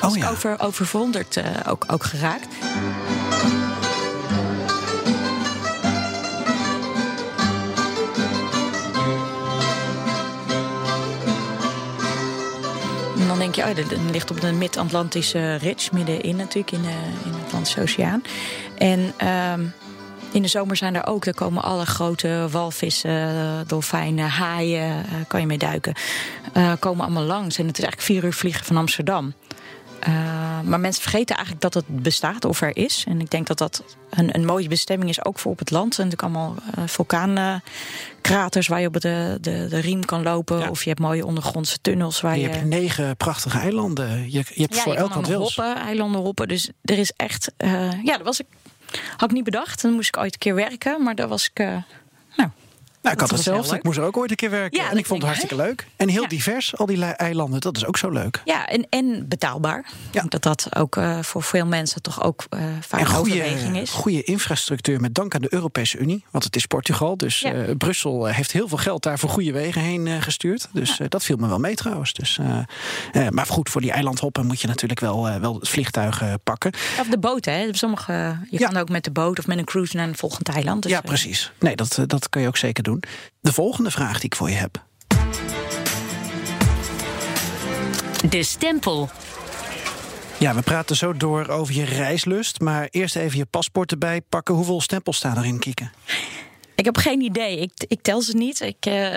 Oh 0.01 0.15
ja. 0.17 0.29
Over, 0.29 0.59
over 0.59 0.85
verwonderd 0.85 1.37
eh, 1.37 1.45
ook, 1.67 1.85
ook 1.87 2.03
geraakt. 2.03 2.47
Denk 13.43 13.55
je, 13.55 13.81
oh, 13.81 13.89
dat 13.89 14.00
ligt 14.12 14.31
op 14.31 14.41
de 14.41 14.51
Mid-Atlantische 14.51 15.55
Ridge, 15.55 15.89
middenin 15.93 16.35
natuurlijk, 16.35 16.71
in 16.71 16.81
de, 16.81 16.95
in 17.25 17.31
de 17.31 17.38
Atlantische 17.45 17.81
Oceaan. 17.81 18.23
En 18.77 19.13
ehm, 19.17 19.62
in 20.31 20.41
de 20.41 20.47
zomer 20.47 20.75
zijn 20.75 20.95
er 20.95 21.07
ook, 21.07 21.25
er 21.25 21.33
komen 21.33 21.63
alle 21.63 21.85
grote 21.85 22.47
walvissen, 22.51 23.67
dolfijnen, 23.67 24.29
haaien, 24.29 25.05
eh, 25.05 25.13
kan 25.27 25.39
je 25.39 25.45
mee 25.45 25.57
duiken, 25.57 25.93
eh, 26.53 26.71
komen 26.79 27.03
allemaal 27.03 27.23
langs. 27.23 27.57
En 27.57 27.67
het 27.67 27.77
is 27.77 27.83
eigenlijk 27.83 28.13
vier 28.13 28.23
uur 28.23 28.33
vliegen 28.33 28.65
van 28.65 28.77
Amsterdam. 28.77 29.33
Uh, 30.07 30.42
maar 30.63 30.79
mensen 30.79 31.01
vergeten 31.01 31.36
eigenlijk 31.36 31.62
dat 31.62 31.74
het 31.74 32.03
bestaat 32.03 32.46
of 32.46 32.62
er 32.62 32.77
is. 32.77 33.03
En 33.08 33.22
ik 33.22 33.29
denk 33.29 33.48
dat 33.48 33.58
dat 33.58 33.84
een, 34.10 34.36
een 34.36 34.46
mooie 34.46 34.67
bestemming 34.67 35.10
is, 35.10 35.25
ook 35.25 35.39
voor 35.39 35.51
op 35.51 35.60
het 35.60 35.72
land. 35.72 36.00
En 36.00 36.08
natuurlijk 36.08 36.36
allemaal 36.36 36.55
uh, 36.77 36.84
vulkaankraters 36.88 38.67
waar 38.67 38.82
je 38.82 38.88
op 38.88 39.00
de, 39.00 39.38
de, 39.41 39.67
de 39.70 39.79
riem 39.79 40.05
kan 40.05 40.24
lopen. 40.24 40.60
Ja. 40.60 40.70
of 40.70 40.84
je 40.84 40.89
hebt 40.89 41.01
mooie 41.01 41.25
ondergrondse 41.25 41.77
tunnels 41.82 42.22
waar 42.22 42.38
Je 42.38 42.41
je... 42.41 42.50
hebt 42.50 42.65
negen 42.65 43.17
prachtige 43.17 43.58
eilanden. 43.60 44.32
Je, 44.32 44.43
je 44.53 44.62
hebt 44.62 44.75
ja, 44.75 44.82
voor 44.82 44.93
elk 44.93 45.25
wils. 45.25 45.55
hoppen, 45.55 45.75
eilanden 45.75 46.22
hoppen. 46.22 46.48
Dus 46.48 46.70
er 46.82 46.98
is 46.98 47.12
echt... 47.15 47.51
eh, 47.58 48.03
ja, 48.03 48.17
dat 48.17 48.25
was 48.25 48.39
ik... 48.39 48.46
Had 49.17 49.29
ik 49.29 49.36
niet 49.36 49.43
bedacht. 49.43 49.82
Dan 49.82 49.91
moest 49.91 50.08
ik 50.08 50.17
ooit 50.17 50.34
een 50.34 50.39
keer 50.39 50.55
werken. 50.55 51.03
Maar 51.03 51.15
daar 51.15 51.27
was 51.27 51.46
ik... 51.46 51.60
eh, 51.60 51.75
nou, 53.03 53.15
ik 53.15 53.22
had 53.22 53.29
hetzelfde. 53.31 53.75
Ik 53.75 53.83
moest 53.83 53.98
er 53.98 54.03
ook 54.03 54.17
ooit 54.17 54.29
een 54.29 54.36
keer 54.36 54.50
werken. 54.50 54.79
Ja, 54.83 54.89
en 54.91 54.98
ik 54.98 55.05
vond 55.05 55.22
het 55.24 55.31
hartstikke 55.31 55.63
leuk. 55.63 55.88
En 55.95 56.07
heel 56.10 56.22
Ja. 56.22 56.27
divers, 56.27 56.77
al 56.77 56.86
die 56.86 57.05
eilanden. 57.05 57.62
Dat 57.62 57.77
is 57.77 57.86
ook 57.86 57.98
zo 57.98 58.10
leuk. 58.10 58.41
ja, 58.45 58.67
en, 58.67 58.88
en 58.89 59.25
betaalbaar. 59.27 59.79
Ik 59.79 59.86
denk 60.13 60.31
dat 60.31 60.41
dat 60.41 60.67
ook 60.75 60.95
eh, 60.98 61.19
voor 61.22 61.43
veel 61.43 61.65
mensen 61.65 62.01
toch 62.01 62.24
ook 62.24 62.45
eh 62.50 62.60
vaak 62.81 63.00
En 63.00 63.05
een 63.07 63.15
overweging 63.15 63.77
is. 63.77 63.89
goede 63.89 64.24
infrastructuur 64.24 65.00
met 65.01 65.15
dank 65.15 65.36
aan 65.36 65.41
de 65.41 65.53
Europese 65.53 65.98
Unie. 65.98 66.24
Want 66.31 66.43
het 66.43 66.55
is 66.55 66.65
Portugal. 66.65 67.17
Dus 67.17 67.39
Ja. 67.39 67.53
eh, 67.53 67.75
Brussel 67.77 68.25
heeft 68.25 68.51
heel 68.51 68.67
veel 68.67 68.77
geld 68.77 69.03
daar 69.03 69.19
voor 69.19 69.29
goede 69.29 69.51
wegen 69.51 69.81
heen 69.81 70.22
gestuurd. 70.22 70.67
Dus 70.74 71.00
dat 71.10 71.24
viel 71.24 71.38
me 71.38 71.48
wel 71.48 71.60
mee 71.60 71.75
trouwens. 71.75 72.13
Dus, 72.13 72.39
maar 73.29 73.45
goed, 73.45 73.69
voor 73.69 73.81
die 73.81 73.91
eilandhoppen 73.91 74.45
moet 74.45 74.62
je 74.62 74.67
natuurlijk 74.67 75.00
wel, 75.00 75.39
wel 75.39 75.55
het 75.55 75.69
vliegtuig 75.69 76.22
pakken. 76.43 76.72
Of 77.00 77.07
de 77.07 77.17
boot, 77.19 77.45
hè? 77.45 77.67
Sommige, 77.72 78.38
je 78.50 78.60
Ja. 78.60 78.67
kan 78.67 78.77
ook 78.77 78.89
met 78.89 79.03
de 79.03 79.12
boot 79.12 79.39
of 79.39 79.48
met 79.48 79.57
een 79.57 79.65
cruise 79.65 79.95
naar 79.95 80.07
een 80.07 80.15
volgend 80.17 80.50
eiland. 80.50 80.83
Dus, 80.83 80.91
ja, 80.91 81.01
precies. 81.01 81.51
Nee, 81.60 81.75
dat, 81.75 82.00
dat 82.07 82.29
kan 82.29 82.41
je 82.41 82.48
ook 82.48 82.57
zeker 82.57 82.83
doen. 82.83 82.92
De 83.39 83.53
volgende 83.53 83.91
vraag 83.91 84.13
die 84.13 84.25
ik 84.25 84.35
voor 84.35 84.50
je 84.50 84.55
heb. 84.55 84.83
De 88.29 88.43
stempel. 88.43 89.09
Ja, 90.38 90.55
we 90.55 90.62
praten 90.62 90.95
zo 90.95 91.13
door 91.13 91.47
over 91.47 91.73
je 91.73 91.83
reislust. 91.83 92.59
Maar 92.59 92.88
eerst 92.91 93.15
even 93.15 93.38
je 93.38 93.45
paspoort 93.45 93.91
erbij 93.91 94.21
pakken. 94.21 94.55
Hoeveel 94.55 94.81
stempels 94.81 95.17
staan 95.17 95.38
erin, 95.38 95.59
Kieken? 95.59 95.91
Ik 96.75 96.85
heb 96.85 96.97
geen 96.97 97.21
idee. 97.21 97.57
Ik, 97.57 97.71
ik 97.88 98.01
tel 98.01 98.21
ze 98.21 98.35
niet. 98.35 98.62
Ik 98.62 98.85
eh, 98.85 99.12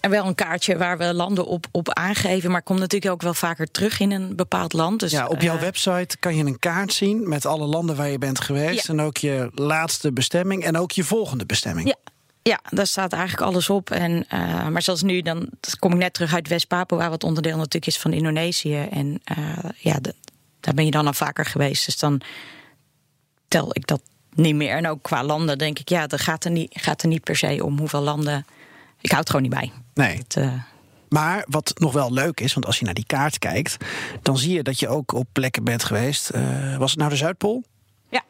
heb 0.00 0.10
wel 0.10 0.26
een 0.26 0.34
kaartje 0.34 0.76
waar 0.76 0.98
we 0.98 1.14
landen 1.14 1.46
op, 1.46 1.66
op 1.70 1.92
aangeven. 1.92 2.50
Maar 2.50 2.58
ik 2.58 2.64
kom 2.64 2.78
natuurlijk 2.78 3.12
ook 3.12 3.22
wel 3.22 3.34
vaker 3.34 3.70
terug 3.70 4.00
in 4.00 4.10
een 4.10 4.36
bepaald 4.36 4.72
land. 4.72 5.00
Dus, 5.00 5.10
ja, 5.10 5.26
op 5.26 5.40
jouw 5.40 5.56
eh, 5.56 5.60
website 5.60 6.16
kan 6.18 6.36
je 6.36 6.44
een 6.44 6.58
kaart 6.58 6.92
zien 6.92 7.28
met 7.28 7.46
alle 7.46 7.66
landen 7.66 7.96
waar 7.96 8.10
je 8.10 8.18
bent 8.18 8.40
geweest. 8.40 8.86
Ja. 8.86 8.92
En 8.92 9.00
ook 9.00 9.16
je 9.16 9.50
laatste 9.54 10.12
bestemming 10.12 10.64
en 10.64 10.76
ook 10.76 10.92
je 10.92 11.04
volgende 11.04 11.46
bestemming. 11.46 11.88
Ja. 11.88 11.96
Ja, 12.42 12.60
daar 12.70 12.86
staat 12.86 13.12
eigenlijk 13.12 13.42
alles 13.42 13.70
op. 13.70 13.90
En, 13.90 14.24
eh, 14.28 14.68
maar 14.68 14.82
zoals 14.82 15.02
nu, 15.02 15.22
dan 15.22 15.48
kom 15.78 15.92
ik 15.92 15.98
net 15.98 16.14
terug 16.14 16.34
uit 16.34 16.48
West-Papua, 16.48 17.10
wat 17.10 17.24
onderdeel 17.24 17.56
natuurlijk 17.56 17.86
is 17.86 17.98
van 17.98 18.12
Indonesië. 18.12 18.76
En 18.90 19.20
eh, 19.24 19.36
ja, 19.76 19.98
de- 20.00 20.14
daar 20.60 20.74
ben 20.74 20.84
je 20.84 20.90
dan 20.90 21.06
al 21.06 21.12
vaker 21.12 21.44
geweest. 21.44 21.84
Dus 21.86 21.98
dan 21.98 22.20
tel 23.48 23.68
ik 23.72 23.86
dat 23.86 24.00
niet 24.34 24.54
meer. 24.54 24.76
En 24.76 24.86
ook 24.88 25.02
qua 25.02 25.24
landen 25.24 25.58
denk 25.58 25.78
ik, 25.78 25.88
ja, 25.88 26.06
dat 26.06 26.20
gaat 26.20 26.44
er 26.44 26.50
niet, 26.50 26.70
gaat 26.80 27.02
er 27.02 27.08
niet 27.08 27.22
per 27.24 27.36
se 27.36 27.64
om 27.64 27.78
hoeveel 27.78 28.00
landen. 28.02 28.46
Ik 29.00 29.08
hou 29.10 29.20
het 29.20 29.30
gewoon 29.30 29.42
niet 29.50 29.54
bij. 29.54 29.72
Nee. 29.94 30.16
Het, 30.16 30.36
eh, 30.36 30.52
Maar 31.08 31.44
wat 31.48 31.72
nog 31.78 31.92
wel 31.92 32.12
leuk 32.12 32.40
is, 32.40 32.52
want 32.54 32.66
als 32.66 32.78
je 32.78 32.84
naar 32.84 32.94
die 32.94 33.06
kaart 33.06 33.38
kijkt, 33.38 33.76
dan 34.22 34.38
zie 34.38 34.52
je 34.54 34.62
dat 34.62 34.78
je 34.78 34.88
ook 34.88 35.12
op 35.12 35.26
plekken 35.32 35.64
bent 35.64 35.84
geweest. 35.84 36.30
Was 36.78 36.90
het 36.90 36.98
nou 36.98 37.10
de 37.10 37.16
Zuidpool? 37.16 37.64
ja. 38.10 38.22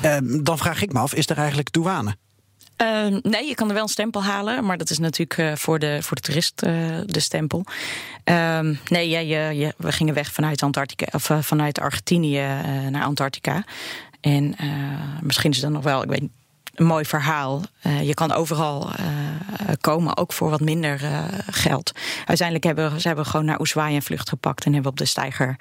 Eh, 0.00 0.16
dan 0.42 0.58
vraag 0.58 0.82
ik 0.82 0.92
me 0.92 0.98
af, 0.98 1.14
is 1.14 1.28
er 1.30 1.38
eigenlijk 1.38 1.72
douane? 1.72 2.16
Eh, 2.82 3.06
nee, 3.22 3.46
je 3.48 3.54
kan 3.54 3.68
er 3.68 3.74
wel 3.74 3.82
een 3.82 3.88
stempel 3.88 4.22
halen, 4.24 4.64
maar 4.64 4.78
dat 4.78 4.90
is 4.90 4.98
natuurlijk 4.98 5.38
eh, 5.38 5.52
voor, 5.56 5.78
de, 5.78 5.98
voor 6.02 6.16
de 6.16 6.22
toerist 6.22 6.62
eh, 6.62 6.72
de 7.06 7.20
stempel. 7.20 7.64
Ehm, 8.24 8.74
nee, 8.88 9.08
ja, 9.08 9.18
je, 9.18 9.58
je- 9.58 9.74
we 9.76 9.92
gingen 9.92 10.14
weg 10.14 10.32
vanuit, 10.32 10.62
Antarctica, 10.62 11.06
of, 11.12 11.30
eh, 11.30 11.38
vanuit 11.40 11.80
Argentinië 11.80 12.42
naar 12.90 13.02
Antarctica. 13.04 13.64
En 14.20 14.54
misschien 15.20 15.50
is 15.50 15.60
dat 15.60 15.70
nog 15.70 15.82
wel, 15.82 16.02
ik 16.02 16.08
weet 16.08 16.22
een 16.74 16.84
mooi 16.86 17.04
verhaal. 17.04 17.62
Je 18.02 18.14
kan 18.14 18.32
overal 18.32 18.90
komen, 19.80 20.16
ook 20.16 20.32
voor 20.32 20.50
wat 20.50 20.60
minder 20.60 21.00
geld. 21.50 21.92
Uiteindelijk 22.24 22.64
hebben 22.66 22.92
we- 22.92 23.00
ze 23.00 23.06
hebben 23.06 23.26
gewoon 23.26 23.46
naar 23.46 23.60
Ushuaia 23.60 23.94
een 23.94 24.02
vlucht 24.02 24.28
gepakt 24.28 24.64
en 24.64 24.72
hebben 24.72 24.90
op 24.90 24.98
de 24.98 25.04
steiger 25.04 25.56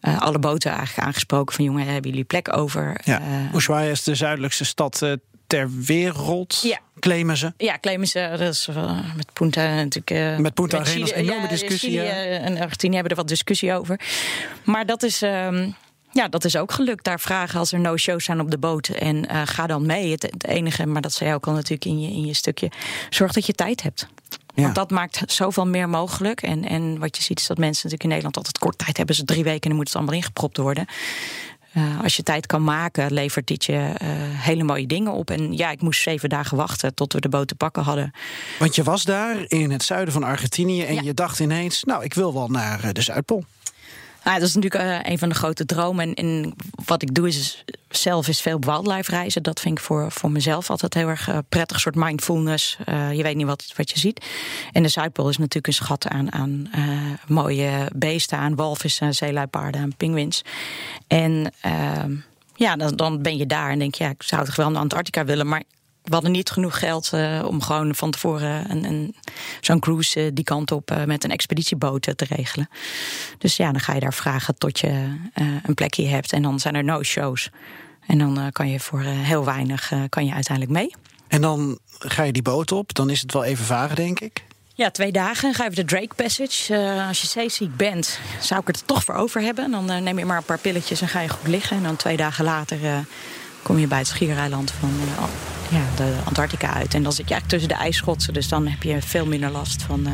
alle 0.00 0.38
boten 0.38 0.70
eigenlijk 0.72 1.06
aangesproken 1.06 1.54
van 1.54 1.64
jongen, 1.64 1.86
hebben 1.86 2.10
jullie 2.10 2.24
plek 2.26 2.56
over? 2.56 3.00
Ja. 3.04 3.20
Ushuaia 3.54 3.90
is 3.90 4.02
de 4.02 4.14
zuidelijkste 4.14 4.64
stad 4.64 5.02
ter 5.50 5.70
wereld, 5.86 6.60
Ja. 6.62 6.78
claimen 7.00 7.36
ze. 7.36 7.52
Ja, 7.56 7.78
claimen 7.80 8.06
ze. 8.08 8.28
Dat 8.38 8.40
is 8.54 8.66
wel 8.66 8.94
met 9.16 9.32
Punta 9.32 9.74
natuurlijk. 9.74 10.10
eh, 10.10 10.36
Met 10.36 10.54
Punta 10.54 10.78
Arenas 10.78 11.10
enorme 11.10 11.42
ja, 11.42 11.48
discussie, 11.48 11.90
Chili, 11.90 12.06
eh, 12.06 12.44
en 12.44 12.58
Argentinië 12.58 12.92
hebben 12.94 13.10
er 13.12 13.18
wat 13.18 13.28
discussie 13.28 13.72
over. 13.74 14.00
Maar 14.64 14.86
dat 14.86 15.02
is. 15.02 15.22
ehm, 15.22 15.70
ja, 16.12 16.28
dat 16.28 16.44
is 16.44 16.56
ook 16.56 16.72
gelukt. 16.72 17.04
Daar 17.04 17.20
vragen 17.20 17.58
als 17.58 17.72
er 17.72 17.80
no-shows 17.80 18.24
zijn 18.24 18.40
op 18.40 18.50
de 18.50 18.58
boot. 18.58 18.88
En 18.88 19.46
ga 19.46 19.66
dan 19.66 19.86
mee. 19.86 20.10
Het, 20.10 20.22
het 20.22 20.46
enige, 20.46 20.86
maar 20.86 21.02
dat 21.02 21.12
zei 21.12 21.28
je 21.30 21.34
ook 21.36 21.46
al 21.46 21.52
natuurlijk 21.52 21.84
in 21.84 22.00
je, 22.00 22.08
in 22.08 22.26
je 22.26 22.34
stukje. 22.34 22.70
Zorg 23.10 23.32
dat 23.32 23.46
je 23.46 23.52
tijd 23.52 23.82
hebt. 23.82 24.06
Ja. 24.54 24.62
Want 24.62 24.74
dat 24.74 24.90
maakt 24.90 25.22
zoveel 25.26 25.66
meer 25.66 25.88
mogelijk. 25.88 26.42
En, 26.42 26.64
en 26.64 26.98
wat 26.98 27.16
je 27.16 27.22
ziet 27.22 27.40
is 27.40 27.46
dat 27.46 27.58
mensen 27.58 27.74
natuurlijk 27.76 28.02
in 28.02 28.08
Nederland 28.08 28.36
altijd 28.36 28.58
kort 28.58 28.78
tijd 28.78 28.96
hebben. 28.96 29.14
Ze 29.14 29.24
drie 29.24 29.44
weken 29.44 29.60
en 29.62 29.68
dan 29.68 29.76
moet 29.76 29.86
het 29.86 29.96
allemaal 29.96 30.14
ingepropt 30.14 30.56
worden. 30.56 30.86
Als 32.02 32.16
je 32.16 32.22
tijd 32.22 32.46
kan 32.46 32.64
maken, 32.64 33.12
levert 33.12 33.46
dit 33.46 33.64
je 33.64 33.92
eh, 33.96 34.08
hele 34.20 34.62
mooie 34.62 34.86
dingen 34.86 35.12
op. 35.12 35.30
En 35.30 35.56
ja, 35.56 35.70
ik 35.70 35.80
moest 35.82 36.02
zeven 36.02 36.28
dagen 36.28 36.56
wachten 36.56 36.94
tot 36.94 37.12
we 37.12 37.20
de 37.20 37.28
boot 37.28 37.48
te 37.48 37.54
pakken 37.54 37.82
hadden. 37.82 38.12
Want 38.58 38.74
je 38.74 38.82
was 38.82 39.04
daar 39.04 39.36
in 39.48 39.70
het 39.70 39.82
zuiden 39.82 40.12
van 40.12 40.22
Argentinië 40.22 40.82
en 40.82 40.94
Ja. 40.94 41.00
je 41.02 41.14
dacht 41.14 41.40
ineens, 41.40 41.84
nou, 41.84 42.04
ik 42.04 42.14
wil 42.14 42.34
wel 42.34 42.48
naar 42.48 42.84
eh, 42.84 42.90
de 42.92 43.02
Zuidpool. 43.02 43.44
Nou, 44.24 44.38
dat 44.38 44.48
is 44.48 44.54
natuurlijk 44.54 44.84
eh, 44.84 45.12
een 45.12 45.18
van 45.18 45.28
de 45.28 45.34
grote 45.34 45.66
dromen. 45.66 46.06
En, 46.06 46.14
en 46.14 46.54
wat 46.84 47.02
ik 47.02 47.14
doe 47.14 47.28
is 47.28 47.64
zelf 47.88 48.28
is 48.28 48.40
veel 48.40 48.60
wildlife 48.60 49.10
reizen. 49.10 49.42
Dat 49.42 49.60
vind 49.60 49.78
ik 49.78 49.84
voor, 49.84 50.12
voor 50.12 50.30
mezelf 50.30 50.70
altijd 50.70 50.94
heel 50.94 51.08
erg 51.08 51.28
eh, 51.28 51.38
prettig. 51.48 51.80
soort 51.80 51.94
mindfulness. 51.94 52.76
Eh, 52.84 53.12
je 53.12 53.22
weet 53.22 53.36
niet 53.36 53.46
wat, 53.46 53.72
wat 53.76 53.90
je 53.90 53.98
ziet. 53.98 54.26
En 54.72 54.82
de 54.82 54.88
Zuidpool 54.88 55.28
is 55.28 55.36
natuurlijk 55.36 55.66
een 55.66 55.72
schat 55.72 56.08
aan, 56.08 56.32
aan 56.32 56.70
mooie 57.26 57.88
beesten. 57.94 58.38
Aan 58.38 58.54
walvissen, 58.54 59.14
zeeluipaarden 59.14 59.80
en 59.80 59.96
pinguïns. 59.96 60.42
En 61.06 61.52
ehm, 61.60 62.14
ja, 62.54 62.76
dan, 62.76 62.96
dan 62.96 63.22
ben 63.22 63.36
je 63.36 63.46
daar 63.46 63.70
en 63.70 63.78
denk 63.78 63.94
je... 63.94 64.04
Ja, 64.04 64.10
ik 64.10 64.22
zou 64.22 64.44
toch 64.44 64.56
wel 64.56 64.70
naar 64.70 64.80
Antarctica 64.80 65.24
willen, 65.24 65.48
maar... 65.48 65.62
We 66.10 66.16
hadden 66.16 66.34
niet 66.34 66.50
genoeg 66.50 66.78
geld 66.78 67.12
eh, 67.12 67.42
om 67.46 67.62
gewoon 67.62 67.94
van 67.94 68.10
tevoren 68.10 68.70
een, 68.70 68.84
een, 68.84 69.16
zo'n 69.60 69.80
cruise 69.80 70.20
eh, 70.20 70.30
die 70.32 70.44
kant 70.44 70.72
op 70.72 70.90
eh, 70.90 71.04
met 71.04 71.24
een 71.24 71.30
expeditieboot 71.30 72.02
te 72.02 72.24
regelen. 72.28 72.68
Dus 73.38 73.56
ja, 73.56 73.72
dan 73.72 73.80
ga 73.80 73.94
je 73.94 74.00
daar 74.00 74.14
vragen 74.14 74.58
tot 74.58 74.78
je 74.78 75.16
een 75.62 75.74
plekje 75.74 76.06
hebt. 76.06 76.32
En 76.32 76.42
dan 76.42 76.60
zijn 76.60 76.74
er 76.74 76.84
no-shows. 76.84 77.50
En 78.06 78.18
dan 78.18 78.52
kan 78.52 78.70
je 78.70 78.80
voor 78.80 79.00
heel 79.02 79.44
weinig 79.44 79.92
kan 80.08 80.26
je 80.26 80.32
uiteindelijk 80.32 80.78
mee. 80.78 80.94
En 81.28 81.40
dan 81.40 81.78
ga 81.98 82.22
je 82.22 82.32
die 82.32 82.42
boot 82.42 82.72
op, 82.72 82.94
dan 82.94 83.10
is 83.10 83.20
het 83.20 83.32
wel 83.32 83.44
even 83.44 83.64
varen, 83.64 83.96
denk 83.96 84.20
ik. 84.20 84.44
Ja, 84.74 84.90
twee 84.90 85.12
dagen. 85.12 85.54
Ga 85.54 85.64
je 85.64 85.70
de 85.70 85.84
Drake 85.84 86.14
Passage. 86.16 87.04
Als 87.08 87.20
je 87.20 87.26
zeeziek 87.26 87.76
bent, 87.76 88.18
zou 88.40 88.60
ik 88.60 88.66
het 88.66 88.76
er 88.76 88.84
toch 88.84 89.04
voor 89.04 89.14
over 89.14 89.40
hebben. 89.40 89.70
Dan 89.70 89.84
neem 89.84 90.18
je 90.18 90.24
maar 90.24 90.36
een 90.36 90.42
paar 90.42 90.58
pilletjes 90.58 91.00
en 91.00 91.08
ga 91.08 91.20
je 91.20 91.28
goed 91.28 91.48
liggen. 91.48 91.76
En 91.76 91.82
dan 91.82 91.96
twee 91.96 92.16
dagen 92.16 92.44
later 92.44 92.78
kom 93.62 93.78
je 93.78 93.86
bij 93.86 93.98
het 93.98 94.06
schiereiland 94.06 94.70
van 94.70 94.90
eh, 95.00 95.24
ja, 95.78 95.96
de 95.96 96.16
Antarctica 96.24 96.72
uit. 96.72 96.94
En 96.94 97.02
dan 97.02 97.12
zit 97.12 97.28
je 97.28 97.34
eigenlijk 97.34 97.48
tussen 97.48 97.78
de 97.78 97.84
ijsschotsen. 97.84 98.34
Dus 98.34 98.48
dan 98.48 98.66
heb 98.66 98.82
je 98.82 99.02
veel 99.02 99.26
minder 99.26 99.50
last 99.50 99.82
van 99.82 100.06
eh, 100.06 100.12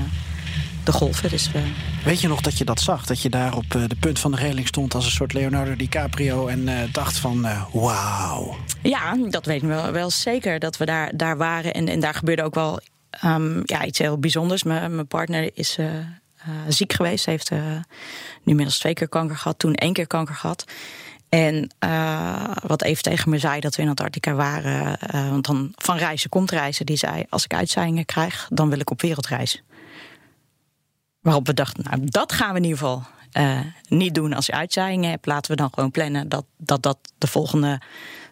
de 0.84 0.92
golven. 0.92 1.30
Dus 1.30 1.50
eh, 1.54 1.62
Weet 2.04 2.20
je 2.20 2.28
nog 2.28 2.40
dat 2.40 2.58
je 2.58 2.64
dat 2.64 2.80
zag? 2.80 3.06
Dat 3.06 3.22
je 3.22 3.28
daar 3.28 3.56
op 3.56 3.70
de 3.70 3.96
punt 4.00 4.18
van 4.18 4.30
de 4.30 4.36
reling 4.36 4.66
stond 4.66 4.94
als 4.94 5.04
een 5.04 5.10
soort 5.10 5.32
Leonardo 5.32 5.76
DiCaprio 5.76 6.46
en 6.46 6.88
dacht 6.92 7.16
van 7.16 7.46
wauw. 7.72 8.56
Ja, 8.82 9.16
dat 9.30 9.46
weten 9.46 9.68
we 9.68 9.74
wel, 9.74 9.92
wel 9.92 10.10
zeker 10.10 10.58
dat 10.58 10.76
we 10.76 10.84
daar, 10.84 11.10
daar 11.16 11.36
waren. 11.36 11.74
En, 11.74 11.88
en 11.88 12.00
daar 12.00 12.14
gebeurde 12.14 12.42
ook 12.42 12.54
wel 12.54 12.80
ehm, 13.10 13.60
ja, 13.64 13.84
iets 13.84 13.98
heel 13.98 14.18
bijzonders. 14.18 14.62
Mijn, 14.62 15.06
partner 15.06 15.50
is 15.54 15.78
ziek 16.68 16.92
geweest. 16.92 17.24
Ze 17.24 17.30
heeft 17.30 17.50
nu 17.50 17.58
inmiddels 18.44 18.78
twee 18.78 18.94
keer 18.94 19.08
kanker 19.08 19.36
gehad. 19.36 19.58
Toen 19.58 19.74
één 19.74 19.92
keer 19.92 20.06
kanker 20.06 20.34
gehad. 20.34 20.64
En 21.36 21.68
eh, 21.78 22.50
wat 22.62 22.82
even 22.82 23.02
tegen 23.02 23.30
me 23.30 23.38
zei 23.38 23.60
dat 23.60 23.76
we 23.76 23.82
in 23.82 23.88
Antarctica 23.88 24.32
waren. 24.32 24.98
eh, 25.00 25.30
want 25.30 25.46
dan 25.46 25.72
van 25.74 25.96
reizen 25.96 26.30
komt 26.30 26.50
reizen. 26.50 26.86
Die 26.86 26.96
zei: 26.96 27.24
Als 27.28 27.44
ik 27.44 27.54
uitzaaiingen 27.54 28.04
krijg, 28.04 28.48
dan 28.52 28.68
wil 28.68 28.80
ik 28.80 28.90
op 28.90 29.00
wereldreis. 29.00 29.62
Waarop 31.20 31.46
we 31.46 31.54
dachten: 31.54 31.84
Nou, 31.84 32.04
dat 32.04 32.32
gaan 32.32 32.50
we 32.50 32.56
in 32.56 32.64
ieder 32.64 32.78
geval 32.78 33.02
eh, 33.32 33.60
niet 33.88 34.14
doen 34.14 34.32
als 34.32 34.46
je 34.46 34.52
uitzaaiingen 34.52 35.10
hebt. 35.10 35.26
Laten 35.26 35.50
we 35.50 35.56
dan 35.56 35.70
gewoon 35.74 35.90
plannen 35.90 36.28
dat 36.28 36.44
dat, 36.56 36.82
dat 36.82 36.98
de 37.18 37.26
volgende 37.26 37.80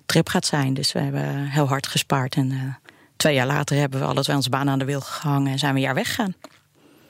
trip 0.06 0.28
gaat 0.28 0.46
zijn. 0.46 0.74
Dus 0.74 0.92
we 0.92 0.98
hebben 0.98 1.46
heel 1.46 1.68
hard 1.68 1.86
gespaard. 1.86 2.34
En 2.34 2.78
twee 3.16 3.34
jaar 3.34 3.46
later 3.46 3.76
hebben 3.76 4.00
we 4.00 4.06
alle 4.06 4.22
twee 4.22 4.36
onze 4.36 4.50
baan 4.50 4.68
aan 4.68 4.78
de 4.78 4.84
wil 4.84 5.00
gehangen 5.00 5.52
en 5.52 5.58
zijn 5.58 5.72
we 5.72 5.78
een 5.78 5.84
jaar 5.84 5.94
weggegaan. 5.94 6.34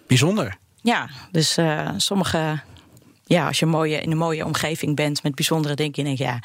Bijzonder. 0.07 0.57
Ja, 0.83 1.09
dus 1.31 1.59
sommige 1.97 2.61
ja, 3.25 3.47
als 3.47 3.59
je 3.59 3.67
mooie, 3.67 4.01
in 4.01 4.11
een 4.11 4.17
mooie 4.17 4.45
omgeving 4.45 4.97
bent 4.97 5.23
met 5.23 5.35
bijzondere 5.35 5.75
dingen, 5.75 6.05
denk 6.05 6.19
je, 6.19 6.25
ja, 6.25 6.41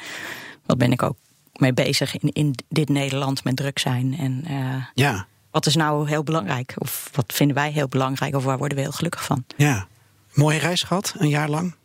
wat 0.66 0.78
ben 0.78 0.92
ik 0.92 1.04
ook 1.04 1.16
mee 1.54 1.74
bezig 1.74 2.20
in, 2.20 2.30
in 2.34 2.56
dit 2.70 2.90
Nederland 2.90 3.44
met 3.44 3.56
druk 3.56 3.80
zijn. 3.80 4.18
En 4.18 4.44
uh, 4.50 4.84
ja. 4.94 5.26
wat 5.52 5.66
is 5.66 5.76
nou 5.76 6.08
heel 6.08 6.24
belangrijk? 6.24 6.74
Of 6.78 7.10
wat 7.14 7.34
vinden 7.34 7.56
wij 7.56 7.72
heel 7.72 7.88
belangrijk? 7.88 8.36
Of 8.36 8.44
waar 8.44 8.58
worden 8.58 8.78
we 8.78 8.84
heel 8.84 8.92
gelukkig 8.92 9.24
van? 9.24 9.44
Ja. 9.58 9.88
Mooie 10.34 10.60
reis 10.60 10.84
gehad, 10.84 11.14
een 11.18 11.30
jaar 11.30 11.50
lang? 11.50 11.76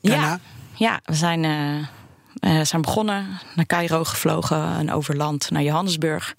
Daarna? 0.00 0.26
Ja, 0.26 0.40
ja 0.74 1.00
we 1.04 1.14
zijn, 1.14 1.44
uh, 2.40 2.60
zijn 2.60 2.82
begonnen, 2.82 3.40
naar 3.54 3.66
Cairo 3.66 4.04
gevlogen 4.04 4.76
en 4.76 4.92
over 4.92 5.16
land 5.16 5.50
naar 5.50 5.62
Johannesburg. 5.62 6.34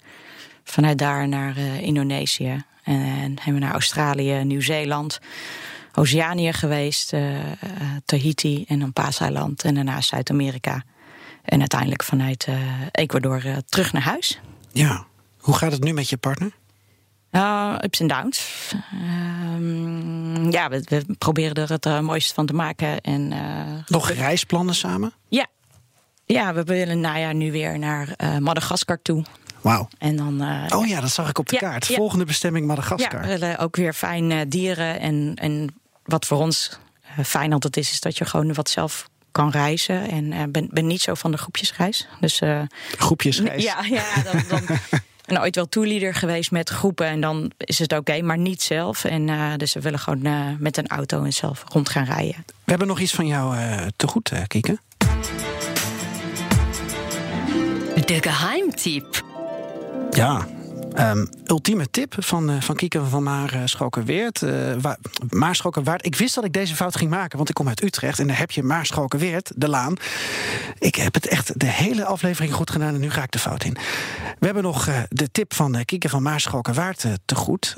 Vanuit 0.64 0.98
daar 0.98 1.28
naar 1.28 1.58
uh, 1.58 1.80
Indonesië. 1.80 2.64
En, 2.82 3.00
en 3.00 3.34
hebben 3.34 3.54
we 3.54 3.58
naar 3.58 3.72
Australië, 3.72 4.44
Nieuw-Zeeland, 4.44 5.20
Oceanië 5.94 6.52
geweest, 6.52 7.12
uh, 7.12 7.38
Tahiti 8.04 8.64
en 8.68 8.78
dan 8.78 8.92
Paaseiland 8.92 9.64
en 9.64 9.74
daarna 9.74 10.00
Zuid-Amerika. 10.00 10.84
En 11.42 11.58
uiteindelijk 11.58 12.02
vanuit 12.02 12.46
uh, 12.48 12.56
Ecuador 12.90 13.42
terug 13.68 13.92
naar 13.92 14.02
huis. 14.02 14.40
Ja, 14.72 15.06
hoe 15.38 15.54
gaat 15.54 15.72
het 15.72 15.84
nu 15.84 15.92
met 15.92 16.08
je 16.08 16.16
partner? 16.16 16.52
Uh, 17.30 17.74
ups 17.80 18.00
en 18.00 18.06
downs. 18.06 18.50
Uh, 18.94 20.50
ja, 20.50 20.68
we, 20.68 20.82
we, 20.84 21.04
proberen 21.18 21.54
er 21.54 21.70
het 21.70 22.02
mooiste 22.02 22.34
van 22.34 22.46
te 22.46 22.52
maken. 22.52 23.00
En, 23.00 23.32
Nog 23.86 24.10
reisplannen 24.10 24.74
samen? 24.74 25.12
Ja. 25.28 25.46
Ja, 26.26 26.54
we 26.54 26.62
willen 26.62 27.00
najaar 27.00 27.34
nu 27.34 27.52
weer 27.52 27.78
naar 27.78 28.16
Madagaskar 28.40 29.02
toe. 29.02 29.24
Wauw. 29.60 29.88
En 29.98 30.16
dan. 30.16 30.42
oh 30.74 30.86
ja, 30.86 31.00
dat 31.00 31.10
zag 31.10 31.28
ik 31.28 31.38
op 31.38 31.48
de 31.48 31.54
ja, 31.54 31.60
kaart. 31.60 31.86
Ja. 31.86 31.94
Volgende 31.94 32.24
bestemming 32.24 32.66
Madagaskar. 32.66 33.20
Ja, 33.20 33.20
we 33.20 33.38
willen 33.38 33.58
ook 33.58 33.76
weer 33.76 33.92
fijn 33.92 34.48
dieren. 34.48 35.00
En, 35.00 35.32
en 35.34 35.74
wat 36.04 36.26
voor 36.26 36.38
ons 36.38 36.78
fijn 37.24 37.52
altijd 37.52 37.76
is, 37.76 37.90
is 37.90 38.00
dat 38.00 38.18
je 38.18 38.24
gewoon 38.24 38.54
wat 38.54 38.70
zelf 38.70 39.08
kan 39.34 39.50
reizen. 39.50 40.10
En 40.10 40.24
uh, 40.24 40.42
ben, 40.48 40.68
ben 40.70 40.86
niet 40.86 41.00
zo 41.00 41.14
van 41.14 41.30
de 41.30 41.36
groepjesreis. 41.36 42.08
Dus, 42.20 42.40
uh, 42.40 42.62
groepjesreis? 42.98 43.62
Ja, 43.62 43.82
ja 43.82 44.22
dan, 44.22 44.42
dan 44.48 44.78
ben 45.26 45.40
ooit 45.40 45.54
wel 45.54 45.68
toeleader 45.68 46.14
geweest 46.14 46.50
met 46.50 46.70
groepen. 46.70 47.06
En 47.06 47.20
dan 47.20 47.52
is 47.58 47.78
het 47.78 47.92
oké, 47.92 48.00
okay, 48.00 48.20
maar 48.20 48.38
niet 48.38 48.62
zelf. 48.62 49.04
En 49.04 49.28
uh, 49.28 49.52
dus 49.56 49.72
we 49.72 49.80
willen 49.80 49.98
gewoon 49.98 50.56
met 50.58 50.76
een 50.76 50.86
auto 50.86 51.24
en 51.24 51.32
zelf 51.32 51.64
rond 51.68 51.88
gaan 51.88 52.04
rijden. 52.04 52.44
We 52.46 52.70
hebben 52.70 52.86
nog 52.86 53.00
iets 53.00 53.14
van 53.14 53.26
jou 53.26 53.56
te 53.96 54.06
goed, 54.06 54.32
Kieke. 54.46 54.78
De 58.04 58.22
geheimtip. 58.22 59.24
Ja, 60.10 60.46
Um, 60.98 61.28
ultieme 61.46 61.90
tip 61.90 62.14
van, 62.18 62.50
uh, 62.50 62.60
van 62.60 62.74
Kieke 62.74 63.04
van 63.04 63.22
Maar 63.22 63.54
uh, 63.54 63.62
Schalkerweert. 63.64 64.42
Uh. 64.42 64.74
Ik 66.00 66.16
wist 66.16 66.34
dat 66.34 66.44
ik 66.44 66.52
deze 66.52 66.74
fout 66.74 66.96
ging 66.96 67.10
maken, 67.10 67.36
want 67.36 67.48
ik 67.48 67.54
kom 67.54 67.68
uit 67.68 67.82
Utrecht 67.82 68.18
en 68.18 68.26
daar 68.26 68.38
heb 68.38 68.50
je 68.50 68.62
Maarschalkerweert, 68.62 69.52
de 69.56 69.68
laan. 69.68 69.94
Ik 70.78 70.94
heb 70.94 71.14
het 71.14 71.26
echt 71.26 71.60
de 71.60 71.66
hele 71.66 72.04
aflevering 72.04 72.52
goed 72.54 72.70
gedaan 72.70 72.94
en 72.94 73.00
nu 73.00 73.10
ga 73.10 73.22
ik 73.22 73.30
de 73.30 73.38
fout 73.38 73.64
in. 73.64 73.76
We 74.38 74.46
hebben 74.46 74.62
nog 74.62 74.86
uh, 74.86 74.98
de 75.08 75.30
tip 75.30 75.54
van 75.54 75.84
Kieke 75.84 76.08
van 76.08 76.22
Maarschalkerwaard 76.22 77.06
te 77.24 77.34
goed. 77.34 77.76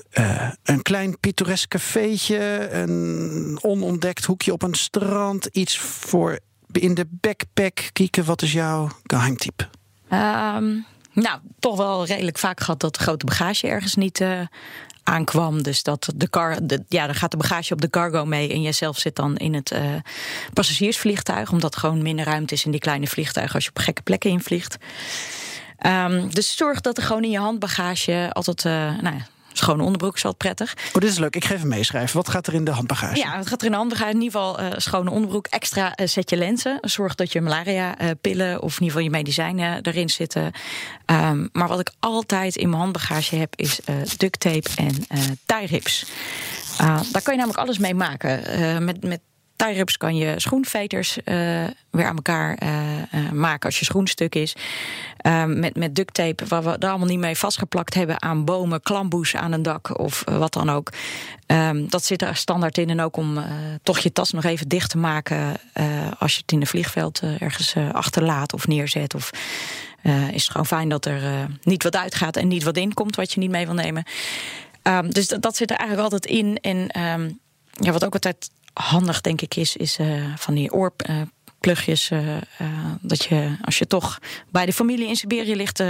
een 0.63 0.83
klein 0.83 1.21
pittoresk 1.21 1.69
cafeetje, 1.69 2.71
een 2.71 3.59
onontdekt 3.63 4.25
hoekje 4.25 4.53
op 4.53 4.63
een 4.63 4.75
strand, 4.75 5.47
iets 5.47 5.79
voor 5.79 6.39
in 6.73 6.95
de 6.95 7.07
backpack. 7.11 7.91
Kieke, 7.93 8.25
wat 8.25 8.43
is 8.43 8.53
jouw 8.53 8.89
geheimtip? 9.03 9.69
Um... 10.11 10.87
Nou, 11.23 11.39
toch 11.59 11.77
wel 11.77 12.07
redelijk 12.07 12.39
vaak 12.39 12.61
gehad 12.61 12.81
dat 12.81 12.95
de 12.95 13.01
grote 13.01 13.27
bagage 13.27 13.67
ergens 13.67 13.95
niet 13.95 14.21
uh, 14.21 14.41
aankwam. 15.03 15.63
Dus 15.63 15.83
dat 15.83 16.13
de 16.15 16.31
car, 16.31 16.67
de, 16.67 16.85
ja, 16.89 17.07
dan 17.07 17.15
gaat 17.15 17.31
de 17.31 17.37
bagage 17.37 17.73
op 17.73 17.81
de 17.81 17.91
cargo 17.91 18.25
mee 18.25 18.53
en 18.53 18.63
jijzelf 18.63 18.99
zit 18.99 19.17
dan 19.17 19.37
in 19.37 19.55
het 19.55 19.71
uh, 19.71 19.81
passagiersvliegtuig. 20.53 21.53
Omdat 21.53 21.77
gewoon 21.77 22.03
minder 22.03 22.25
ruimte 22.25 22.55
is 22.55 22.65
in 22.65 22.71
die 22.71 22.81
kleine 22.81 23.07
vliegtuigen 23.07 23.55
als 23.55 23.65
je 23.65 23.71
op 23.71 23.79
gekke 23.79 24.03
plekken 24.03 24.31
invliegt. 24.31 24.77
Um, 25.87 26.35
dus 26.35 26.57
zorg 26.57 26.81
dat 26.81 26.97
er 26.97 27.03
gewoon 27.03 27.25
in 27.25 27.31
je 27.31 27.39
handbagage 27.39 28.31
altijd 28.33 28.65
uh, 28.65 29.01
nou, 29.01 29.15
schone 29.59 29.83
onderbroek 29.83 30.15
is 30.15 30.25
altijd 30.25 30.57
prettig. 30.57 30.87
Oh, 30.87 31.01
dit 31.01 31.11
is 31.11 31.19
leuk. 31.19 31.37
Ik 31.37 31.45
ga 31.45 31.55
even 31.55 31.69
meeschrijven. 31.69 32.17
Wat 32.17 32.29
gaat 32.29 32.47
er 32.47 32.55
in 32.55 32.65
de 32.65 32.71
handbagage? 32.71 33.17
Ja, 33.17 33.37
wat 33.37 33.47
gaat 33.47 33.61
er 33.61 33.67
in 33.67 33.73
de 33.73 33.77
handbagage? 33.77 34.11
In 34.11 34.23
ieder 34.23 34.41
geval 34.41 34.61
uh, 34.61 34.67
schone 34.77 35.11
onderbroek, 35.11 35.47
extra 35.47 35.93
uh, 35.97 36.07
setje 36.07 36.37
lenzen. 36.37 36.79
Zorg 36.81 37.15
dat 37.15 37.33
je 37.33 37.41
malaria-pillen 37.41 38.51
uh, 38.51 38.63
of 38.63 38.75
in 38.77 38.83
ieder 38.83 38.87
geval 38.87 39.03
je 39.03 39.11
medicijnen 39.11 39.83
erin 39.83 40.11
zitten. 40.11 40.53
Um, 41.07 41.49
maar 41.53 41.69
wat 41.69 41.81
ik 41.81 41.91
altijd 42.01 42.57
in 42.57 42.69
mijn 42.69 42.81
handbagage 42.81 43.37
heb 43.37 43.53
is 43.57 43.81
duct 44.17 44.41
tape 44.41 44.69
en 44.77 45.39
tie-rips. 45.47 46.07
Uh, 46.81 47.01
daar 47.13 47.23
kan 47.23 47.33
je 47.35 47.39
namelijk 47.39 47.59
alles 47.59 47.79
mee 47.79 47.95
maken. 47.95 48.85
Met, 48.85 49.05
met 49.05 49.21
tie-rips 49.57 49.97
kan 49.97 50.17
je 50.17 50.35
schoenveters 50.41 51.19
uh, 51.19 51.25
weer 51.91 52.07
aan 52.07 52.17
elkaar 52.17 52.63
uh, 52.63 52.69
uh, 53.15 53.31
maken 53.31 53.67
als 53.67 53.79
je 53.79 53.85
schoen 53.85 54.07
stuk 54.07 54.35
is. 54.35 54.57
met, 55.47 55.77
met 55.77 55.95
duct 55.95 56.15
tape, 56.15 56.47
waar 56.47 56.63
we 56.63 56.71
er 56.71 56.89
allemaal 56.89 57.09
niet 57.09 57.19
mee 57.19 57.37
vastgeplakt 57.37 57.95
hebben 57.95 58.23
aan 58.23 58.45
bomen, 58.45 58.83
klamboes 58.83 59.37
aan 59.37 59.53
een 59.53 59.63
dak 59.63 59.99
of 59.99 60.23
wat 60.25 60.53
dan 60.53 60.71
ook. 60.71 60.93
Um, 61.47 61.89
dat 61.89 62.05
zit 62.05 62.23
er 62.23 62.37
standaard 62.37 62.79
in. 62.79 62.91
En 62.91 63.01
ook 63.01 63.17
om 63.17 63.45
toch 63.83 63.99
je 63.99 64.13
tas 64.13 64.33
nog 64.33 64.45
even 64.45 64.69
dicht 64.69 64.91
te 64.91 64.99
maken 64.99 65.57
als 66.19 66.33
je 66.33 66.41
het 66.41 66.53
in 66.53 66.61
een 66.61 66.67
vliegveld 66.67 67.23
ergens 67.39 67.75
achterlaat 67.93 68.53
of 68.53 68.67
neerzet. 68.67 69.15
Of 69.15 69.31
is 70.33 70.43
het 70.43 70.51
gewoon 70.51 70.67
fijn 70.67 70.89
dat 70.89 71.07
er 71.07 71.49
niet 71.63 71.83
wat 71.83 71.97
uitgaat 71.97 72.37
en 72.37 72.49
niet 72.49 72.63
wat 72.63 72.77
inkomt 72.77 73.17
wat 73.17 73.33
je 73.33 73.41
niet 73.41 73.51
mee 73.51 73.67
wil 73.67 73.75
nemen. 73.75 74.05
Um, 74.83 75.13
dus 75.13 75.27
dat, 75.27 75.57
zit 75.57 75.71
er 75.71 75.77
eigenlijk 75.77 76.13
altijd 76.13 76.33
in. 76.33 76.59
En 76.61 76.91
ja, 77.81 77.93
wat 77.93 78.05
ook 78.05 78.15
altijd 78.15 78.51
handig, 78.77 79.21
denk 79.21 79.41
ik, 79.41 79.57
is, 79.57 79.77
is 79.77 79.99
uh, 79.99 80.35
van 80.37 80.55
die 80.55 80.73
oorplugjes. 80.73 82.11
Uh, 82.11 82.29
uh, 82.29 82.41
dat 83.01 83.25
je, 83.25 83.57
als 83.65 83.79
je 83.79 83.87
toch 83.87 84.19
bij 84.51 84.67
de 84.67 84.73
familie 84.73 85.09
in 85.09 85.17
Siberië 85.17 85.57
ligt 85.57 85.83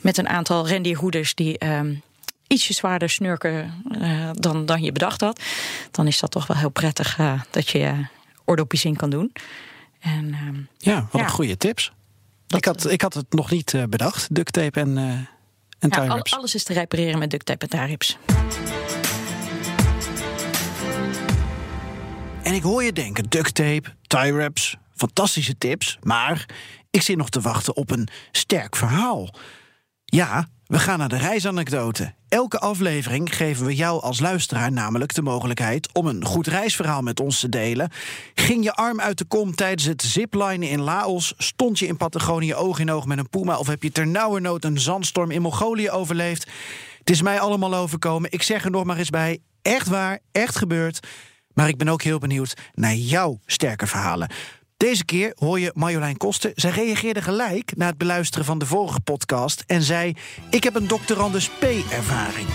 met 0.00 0.18
een 0.18 0.28
aantal 0.28 0.66
rendierhoeders 0.66 1.34
die 1.34 1.66
um, 1.66 2.02
ietsje 2.46 2.72
zwaarder 2.72 3.10
snurken 3.10 3.84
dan, 4.32 4.66
dan 4.66 4.82
je 4.82 4.92
bedacht 4.92 5.20
had, 5.20 5.42
dan 5.90 6.06
is 6.06 6.20
dat 6.20 6.30
toch 6.30 6.46
wel 6.46 6.56
heel 6.56 6.70
prettig 6.70 7.18
dat 7.50 7.68
je 7.68 8.06
oordopjes 8.44 8.84
in 8.84 8.96
kan 8.96 9.10
doen. 9.10 9.32
En, 10.00 10.36
um, 10.46 10.68
ja, 10.78 11.08
wat 11.10 11.20
ja. 11.20 11.26
een 11.26 11.32
goede 11.32 11.56
tips. 11.56 11.92
Dat, 12.46 12.58
ik, 12.58 12.64
had, 12.64 12.90
ik 12.90 13.00
had 13.00 13.14
het 13.14 13.32
nog 13.32 13.50
niet 13.50 13.74
bedacht, 13.88 14.34
duct 14.34 14.52
tape 14.52 14.80
en, 14.80 14.98
en 15.78 15.88
ja, 15.88 16.06
al, 16.06 16.22
alles 16.22 16.54
is 16.54 16.64
te 16.64 16.72
repareren 16.72 17.18
met 17.18 17.30
duct 17.30 17.46
tape 17.46 17.66
en 17.66 17.70
tie-rips. 17.70 18.16
En 22.42 22.54
ik 22.54 22.62
hoor 22.62 22.82
je 22.82 22.92
denken, 22.92 23.24
duct 23.28 23.54
tape, 23.54 23.82
tie 24.06 24.32
wraps, 24.32 24.76
fantastische 24.94 25.58
tips. 25.58 25.98
Maar 26.02 26.46
ik 26.90 27.02
zit 27.02 27.16
nog 27.16 27.28
te 27.28 27.40
wachten 27.40 27.76
op 27.76 27.90
een 27.90 28.08
sterk 28.30 28.76
verhaal. 28.76 29.34
Ja, 30.04 30.48
we 30.66 30.78
gaan 30.78 30.98
naar 30.98 31.08
de 31.08 31.16
reisanekdote. 31.16 32.14
Elke 32.28 32.58
aflevering 32.58 33.36
geven 33.36 33.66
we 33.66 33.74
jou 33.74 34.02
als 34.02 34.20
luisteraar 34.20 34.72
namelijk 34.72 35.14
de 35.14 35.22
mogelijkheid 35.22 35.88
om 35.92 36.06
een 36.06 36.24
goed 36.24 36.46
reisverhaal 36.46 37.02
met 37.02 37.20
ons 37.20 37.40
te 37.40 37.48
delen. 37.48 37.90
Ging 38.34 38.64
je 38.64 38.72
arm 38.72 39.00
uit 39.00 39.18
de 39.18 39.24
kom 39.24 39.54
tijdens 39.54 39.84
het 39.84 40.02
ziplinen 40.02 40.68
in 40.68 40.80
Laos? 40.80 41.34
Stond 41.36 41.78
je 41.78 41.86
in 41.86 41.96
Patagonië 41.96 42.54
oog 42.54 42.78
in 42.78 42.90
oog 42.90 43.06
met 43.06 43.18
een 43.18 43.30
puma? 43.30 43.58
Of 43.58 43.66
heb 43.66 43.82
je 43.82 43.92
ternauwernood 43.92 44.64
een 44.64 44.80
zandstorm 44.80 45.30
in 45.30 45.42
Mongolië 45.42 45.90
overleefd? 45.90 46.46
Het 46.98 47.10
is 47.10 47.22
mij 47.22 47.40
allemaal 47.40 47.74
overkomen. 47.74 48.32
Ik 48.32 48.42
zeg 48.42 48.64
er 48.64 48.70
nog 48.70 48.84
maar 48.84 48.98
eens 48.98 49.10
bij. 49.10 49.38
Echt 49.62 49.88
waar, 49.88 50.18
echt 50.32 50.56
gebeurd. 50.56 51.06
Maar 51.54 51.68
ik 51.68 51.76
ben 51.76 51.88
ook 51.88 52.02
heel 52.02 52.18
benieuwd 52.18 52.56
naar 52.74 52.94
jouw 52.94 53.40
sterke 53.46 53.86
verhalen. 53.86 54.30
Deze 54.76 55.04
keer 55.04 55.32
hoor 55.38 55.60
je 55.60 55.70
Marjolein 55.74 56.16
Koster. 56.16 56.52
Zij 56.54 56.70
reageerde 56.70 57.22
gelijk 57.22 57.76
na 57.76 57.86
het 57.86 57.98
beluisteren 57.98 58.44
van 58.44 58.58
de 58.58 58.66
vorige 58.66 59.00
podcast 59.00 59.64
en 59.66 59.82
zei: 59.82 60.16
Ik 60.50 60.64
heb 60.64 60.74
een 60.74 60.86
doctorandus 60.86 61.48
P-ervaring. 61.48 62.48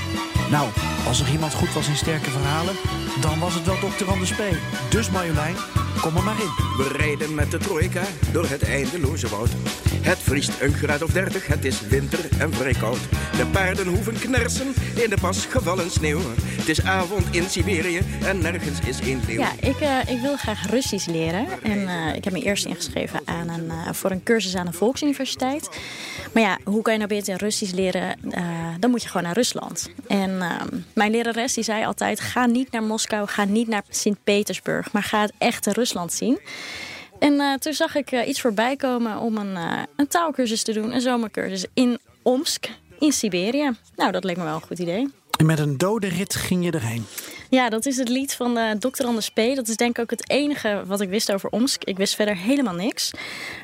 Nou, 0.49 0.69
als 1.07 1.21
er 1.21 1.31
iemand 1.31 1.53
goed 1.53 1.73
was 1.73 1.87
in 1.87 1.95
sterke 1.95 2.29
verhalen, 2.29 2.75
dan 3.21 3.39
was 3.39 3.53
het 3.53 3.65
wel 3.65 3.79
doctorandus 3.79 4.31
P. 4.31 4.41
Dus 4.89 5.09
Marjolein, 5.09 5.55
kom 6.01 6.15
er 6.15 6.23
maar 6.23 6.39
in. 6.39 6.51
We 6.77 6.95
rijden 6.97 7.35
met 7.35 7.51
de 7.51 7.57
trojka 7.57 8.03
door 8.31 8.49
het 8.49 8.63
eindeloze 8.63 9.27
woud. 9.27 9.49
Het 10.01 10.17
vriest 10.17 10.61
een 10.61 10.73
graad 10.73 11.01
of 11.01 11.11
dertig, 11.11 11.47
het 11.47 11.65
is 11.65 11.81
winter 11.81 12.19
en 12.39 12.53
vrij 12.53 12.73
koud. 12.73 12.99
De 13.37 13.45
paarden 13.51 13.87
hoeven 13.87 14.19
knersen 14.19 14.67
in 14.95 15.09
de 15.09 15.17
pas 15.21 15.45
gevallen 15.45 15.91
sneeuw. 15.91 16.19
Het 16.41 16.69
is 16.69 16.81
avond 16.81 17.35
in 17.35 17.49
Siberië 17.49 18.01
en 18.23 18.39
nergens 18.39 18.79
is 18.79 18.99
één 18.99 19.21
leeuw. 19.27 19.39
Ja, 19.39 19.51
ik, 19.59 19.81
uh, 19.81 20.15
ik 20.15 20.21
wil 20.21 20.37
graag 20.37 20.69
Russisch 20.69 21.07
leren. 21.07 21.47
En 21.63 21.77
uh, 21.77 22.15
ik 22.15 22.23
heb 22.23 22.33
me 22.33 22.41
eerst 22.41 22.65
ingeschreven 22.65 23.19
aan 23.25 23.49
een, 23.49 23.65
uh, 23.65 23.91
voor 23.91 24.11
een 24.11 24.23
cursus 24.23 24.55
aan 24.55 24.65
de 24.65 24.73
Volksuniversiteit. 24.73 25.69
Maar 26.31 26.43
ja, 26.43 26.57
hoe 26.63 26.81
kan 26.81 26.93
je 26.93 26.99
nou 26.99 27.11
beter 27.11 27.37
Russisch 27.37 27.73
leren? 27.73 28.15
dan 28.79 28.89
moet 28.89 29.01
je 29.01 29.07
gewoon 29.07 29.23
naar 29.23 29.33
Rusland. 29.35 29.89
En 30.07 30.41
mijn 30.97 31.11
lerares 31.11 31.53
die 31.53 31.63
zei 31.63 31.85
altijd, 31.85 32.19
ga 32.19 32.45
niet 32.45 32.71
naar 32.71 32.83
Moskou, 32.83 33.27
ga 33.27 33.43
niet 33.43 33.67
naar 33.67 33.83
Sint-Petersburg. 33.89 34.91
Maar 34.91 35.03
ga 35.03 35.21
het 35.21 35.33
echte 35.37 35.71
Rusland 35.71 36.13
zien. 36.13 36.39
En 37.19 37.33
uh, 37.33 37.53
toen 37.53 37.73
zag 37.73 37.95
ik 37.95 38.11
uh, 38.11 38.27
iets 38.27 38.41
voorbij 38.41 38.75
komen 38.75 39.17
om 39.17 39.37
een, 39.37 39.55
uh, 39.55 39.81
een 39.95 40.07
taalkursus 40.07 40.63
te 40.63 40.73
doen. 40.73 40.93
Een 40.93 41.01
zomercursus 41.01 41.65
in 41.73 41.99
Omsk, 42.21 42.69
in 42.99 43.11
Siberië. 43.11 43.71
Nou, 43.95 44.11
dat 44.11 44.23
leek 44.23 44.37
me 44.37 44.43
wel 44.43 44.55
een 44.55 44.61
goed 44.61 44.79
idee. 44.79 45.09
En 45.37 45.45
met 45.45 45.59
een 45.59 45.77
dode 45.77 46.07
rit 46.07 46.35
ging 46.35 46.65
je 46.65 46.71
erheen? 46.71 47.05
Ja, 47.49 47.69
dat 47.69 47.85
is 47.85 47.97
het 47.97 48.09
lied 48.09 48.33
van 48.33 48.57
uh, 48.57 48.71
Dr. 48.71 49.05
Anders 49.05 49.29
P. 49.29 49.35
Dat 49.35 49.67
is 49.67 49.75
denk 49.75 49.97
ik 49.97 50.03
ook 50.03 50.09
het 50.09 50.29
enige 50.29 50.83
wat 50.85 51.01
ik 51.01 51.09
wist 51.09 51.31
over 51.33 51.49
Omsk. 51.49 51.83
Ik 51.83 51.97
wist 51.97 52.15
verder 52.15 52.37
helemaal 52.37 52.73
niks. 52.73 53.11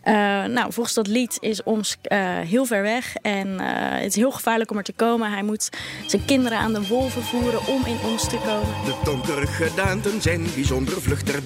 Uh, 0.06 0.13
nou, 0.46 0.74
volgens 0.74 0.96
dat 0.96 1.08
lied 1.08 1.38
is 1.39 1.63
Omsk 1.63 1.98
uh, 2.08 2.39
heel 2.39 2.65
ver 2.65 2.82
weg. 2.82 3.15
En 3.15 3.60
het 3.60 4.06
is 4.06 4.15
heel 4.15 4.32
gevaarlijk 4.32 4.72
om 4.72 4.78
er 4.78 4.84
te 4.84 4.93
komen. 4.93 5.32
Hij 5.32 5.43
moet 5.43 5.69
zijn 6.08 6.26
kinderen 6.26 6.58
aan 6.58 6.74
de 6.74 6.88
wolven 6.88 7.24
voeren 7.24 7.67
om 7.67 7.86
in 7.86 7.98
Omsk 8.06 8.30
te 8.30 8.38
komen. 8.38 8.86
De 8.86 8.96
donkere 9.04 9.48
gedaanten 9.48 10.22
zijn 10.22 10.46
bijzonder 10.56 11.02
vlug 11.02 11.22
ter. 11.22 11.41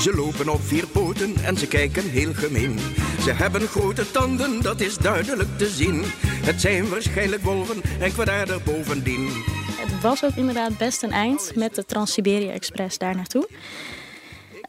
Ze 0.00 0.14
lopen 0.14 0.48
op 0.48 0.60
vier 0.62 0.86
poten 0.86 1.34
en 1.44 1.56
ze 1.56 1.66
kijken 1.66 2.10
heel 2.10 2.32
gemeen. 2.34 2.78
Ze 3.22 3.32
hebben 3.32 3.68
grote 3.68 4.10
tanden, 4.10 4.62
dat 4.62 4.80
is 4.80 4.96
duidelijk 4.96 5.58
te 5.58 5.66
zien. 5.66 6.02
Het 6.44 6.60
zijn 6.60 6.88
waarschijnlijk 6.88 7.42
wolven 7.42 7.82
en 8.00 8.12
kwaadaardig 8.12 8.64
bovendien. 8.64 9.57
Het 9.90 10.00
was 10.02 10.24
ook 10.24 10.34
inderdaad 10.34 10.78
best 10.78 11.02
een 11.02 11.12
eind 11.12 11.52
met 11.54 11.74
de 11.74 11.84
Trans-Siberië 11.84 12.48
Express 12.48 12.98
daar 12.98 13.16
naartoe. 13.16 13.48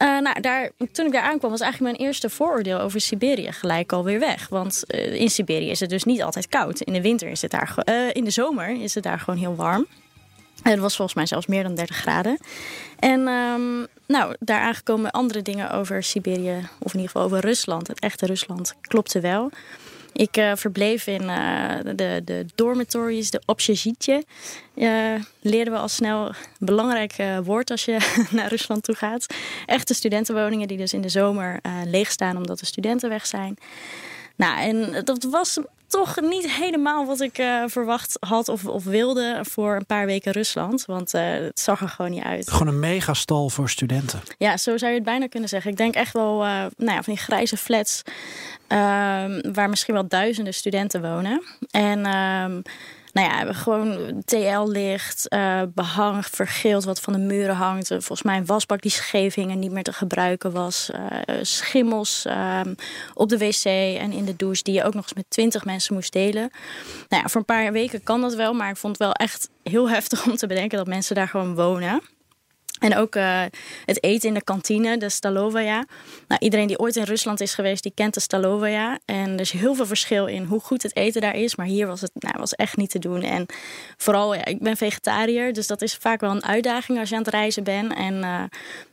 Uh, 0.02 0.20
nou, 0.20 0.40
daar, 0.40 0.70
toen 0.92 1.06
ik 1.06 1.12
daar 1.12 1.22
aankwam 1.22 1.50
was 1.50 1.60
eigenlijk 1.60 1.92
mijn 1.92 2.06
eerste 2.06 2.30
vooroordeel 2.30 2.80
over 2.80 3.00
Siberië 3.00 3.52
gelijk 3.52 3.92
alweer 3.92 4.18
weg. 4.18 4.48
Want 4.48 4.82
uh, 4.88 5.14
in 5.14 5.30
Siberië 5.30 5.70
is 5.70 5.80
het 5.80 5.90
dus 5.90 6.04
niet 6.04 6.22
altijd 6.22 6.48
koud. 6.48 6.80
In 6.80 6.92
de 6.92 7.00
winter 7.00 7.28
is 7.28 7.42
het 7.42 7.50
daar, 7.50 7.74
uh, 7.84 7.94
in 8.12 8.24
de 8.24 8.30
zomer 8.30 8.82
is 8.82 8.94
het 8.94 9.04
daar 9.04 9.18
gewoon 9.18 9.38
heel 9.38 9.54
warm. 9.54 9.86
Het 10.62 10.78
was 10.78 10.96
volgens 10.96 11.16
mij 11.16 11.26
zelfs 11.26 11.46
meer 11.46 11.62
dan 11.62 11.74
30 11.74 11.96
graden. 11.96 12.38
En 12.98 13.28
um, 13.28 13.86
nou, 14.06 14.34
daar 14.38 14.60
aangekomen 14.60 15.10
andere 15.10 15.42
dingen 15.42 15.70
over 15.70 16.02
Siberië, 16.02 16.68
of 16.78 16.92
in 16.94 17.00
ieder 17.00 17.10
geval 17.10 17.22
over 17.22 17.40
Rusland, 17.40 17.86
het 17.86 18.00
echte 18.00 18.26
Rusland, 18.26 18.74
klopte 18.80 19.20
wel. 19.20 19.50
Ik 20.20 20.36
uh, 20.36 20.52
verbleef 20.54 21.06
in 21.06 21.28
eh, 21.28 21.74
de, 21.96 22.22
de 22.24 22.46
dormitories, 22.54 23.30
de 23.30 23.42
opsjezietje. 23.46 24.24
Uh, 24.74 25.14
eh, 25.14 25.22
leerden 25.40 25.72
we 25.72 25.78
al 25.78 25.88
snel 25.88 26.26
een 26.26 26.34
belangrijk 26.58 27.16
woord 27.44 27.70
als 27.70 27.84
je 27.84 27.96
naar 28.30 28.48
Rusland 28.48 28.82
toe 28.82 28.94
gaat. 28.94 29.26
Echte 29.66 29.94
studentenwoningen 29.94 30.68
die 30.68 30.76
dus 30.76 30.92
in 30.92 31.00
de 31.00 31.08
zomer 31.08 31.60
leegstaan 31.84 32.36
omdat 32.36 32.58
de 32.58 32.66
studenten 32.66 33.08
weg 33.08 33.26
zijn. 33.26 33.56
Nou, 34.36 34.60
en 34.60 35.04
dat 35.04 35.22
was 35.22 35.58
toch 35.90 36.20
niet 36.20 36.50
helemaal 36.50 37.06
wat 37.06 37.20
ik 37.20 37.38
uh, 37.38 37.62
verwacht 37.66 38.16
had 38.20 38.48
of, 38.48 38.66
of, 38.66 38.84
wilde 38.84 39.40
voor 39.42 39.76
een 39.76 39.86
paar 39.86 40.06
weken 40.06 40.32
Rusland. 40.32 40.84
Want 40.84 41.14
uh, 41.14 41.22
het 41.22 41.60
zag 41.60 41.80
er 41.80 41.88
gewoon 41.88 42.10
niet 42.10 42.22
uit. 42.22 42.50
Gewoon 42.50 42.68
een 42.68 42.80
megastal 42.80 43.48
voor 43.48 43.70
studenten. 43.70 44.20
Ja, 44.38 44.56
zo 44.56 44.76
zou 44.76 44.90
je 44.90 44.96
het 44.96 45.06
bijna 45.06 45.28
kunnen 45.28 45.48
zeggen. 45.48 45.70
Ik 45.70 45.76
denk 45.76 45.94
echt 45.94 46.12
wel 46.12 46.44
uh, 46.44 46.50
nou 46.76 46.92
ja, 46.92 47.02
van 47.02 47.12
die 47.12 47.22
grijze 47.22 47.56
flats 47.56 48.02
ehm, 48.66 49.52
waar 49.52 49.68
misschien 49.68 49.94
wel 49.94 50.08
duizenden 50.08 50.54
studenten 50.54 51.02
wonen. 51.02 51.42
En... 51.70 52.06
Nou 53.12 53.28
ja, 53.28 53.52
gewoon 53.52 54.22
TL-licht, 54.24 55.26
uh, 55.28 55.62
behang 55.74 56.26
vergeeld 56.26 56.84
wat 56.84 57.00
van 57.00 57.12
de 57.12 57.18
muren 57.18 57.54
hangt. 57.54 57.86
Volgens 57.88 58.22
mij 58.22 58.36
een 58.36 58.46
wasbak 58.46 58.82
die 58.82 58.90
scheef 58.90 59.34
hing 59.34 59.50
en 59.50 59.58
niet 59.58 59.70
meer 59.70 59.82
te 59.82 59.92
gebruiken 59.92 60.52
was. 60.52 60.90
Uh, 60.94 61.38
schimmels 61.42 62.24
uh, 62.26 62.60
op 63.14 63.28
de 63.28 63.38
wc 63.38 63.64
en 63.64 64.12
in 64.12 64.24
de 64.24 64.36
douche 64.36 64.62
die 64.62 64.74
je 64.74 64.84
ook 64.84 64.94
nog 64.94 65.02
eens 65.02 65.14
met 65.14 65.24
twintig 65.28 65.64
mensen 65.64 65.94
moest 65.94 66.12
delen. 66.12 66.50
Nou 67.08 67.22
ja, 67.22 67.28
voor 67.28 67.40
een 67.40 67.46
paar 67.46 67.72
weken 67.72 68.02
kan 68.02 68.20
dat 68.20 68.34
wel, 68.34 68.52
maar 68.52 68.70
ik 68.70 68.76
vond 68.76 68.98
het 68.98 69.06
wel 69.06 69.12
echt 69.12 69.48
heel 69.62 69.88
heftig 69.96 70.26
om 70.26 70.36
te 70.36 70.46
bedenken 70.46 70.78
dat 70.78 70.86
mensen 70.86 71.14
daar 71.14 71.28
gewoon 71.28 71.54
wonen. 71.54 72.00
En 72.80 72.96
ook 72.96 73.14
uh, 73.14 73.42
het 73.84 74.02
eten 74.02 74.28
in 74.28 74.34
de 74.34 74.44
kantine, 74.44 74.96
de 74.96 75.08
Stalovaya. 75.08 75.84
Nou, 76.28 76.40
iedereen 76.40 76.66
die 76.66 76.78
ooit 76.78 76.96
in 76.96 77.02
Rusland 77.02 77.40
is 77.40 77.54
geweest, 77.54 77.82
die 77.82 77.92
kent 77.94 78.14
de 78.14 78.20
Stalovaya. 78.20 78.98
En 79.04 79.32
er 79.32 79.40
is 79.40 79.50
heel 79.50 79.74
veel 79.74 79.86
verschil 79.86 80.26
in 80.26 80.44
hoe 80.44 80.60
goed 80.60 80.82
het 80.82 80.96
eten 80.96 81.20
daar 81.20 81.36
is. 81.36 81.56
Maar 81.56 81.66
hier 81.66 81.86
was 81.86 82.00
het 82.00 82.10
nou, 82.14 82.34
was 82.38 82.54
echt 82.54 82.76
niet 82.76 82.90
te 82.90 82.98
doen. 82.98 83.22
En 83.22 83.46
vooral, 83.96 84.34
ja, 84.34 84.44
ik 84.44 84.58
ben 84.58 84.76
vegetariër, 84.76 85.52
dus 85.52 85.66
dat 85.66 85.82
is 85.82 85.94
vaak 85.94 86.20
wel 86.20 86.30
een 86.30 86.44
uitdaging 86.44 86.98
als 86.98 87.08
je 87.08 87.14
aan 87.14 87.22
het 87.22 87.30
reizen 87.30 87.64
bent. 87.64 87.94
En, 87.94 88.14
uh, 88.14 88.42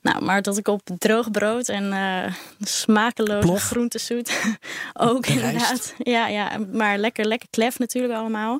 nou, 0.01 0.23
maar 0.23 0.41
dat 0.41 0.57
ik 0.57 0.67
op 0.67 0.81
droog 0.97 1.31
brood 1.31 1.69
en 1.69 1.83
uh, 1.83 2.33
smakeloze 2.59 3.55
groentesoet 3.59 4.57
ook 4.93 5.25
inderdaad. 5.25 5.93
Ja, 5.97 6.27
ja, 6.27 6.51
maar 6.71 6.97
lekker, 6.97 7.25
lekker 7.25 7.47
klef 7.49 7.79
natuurlijk 7.79 8.13
allemaal. 8.13 8.59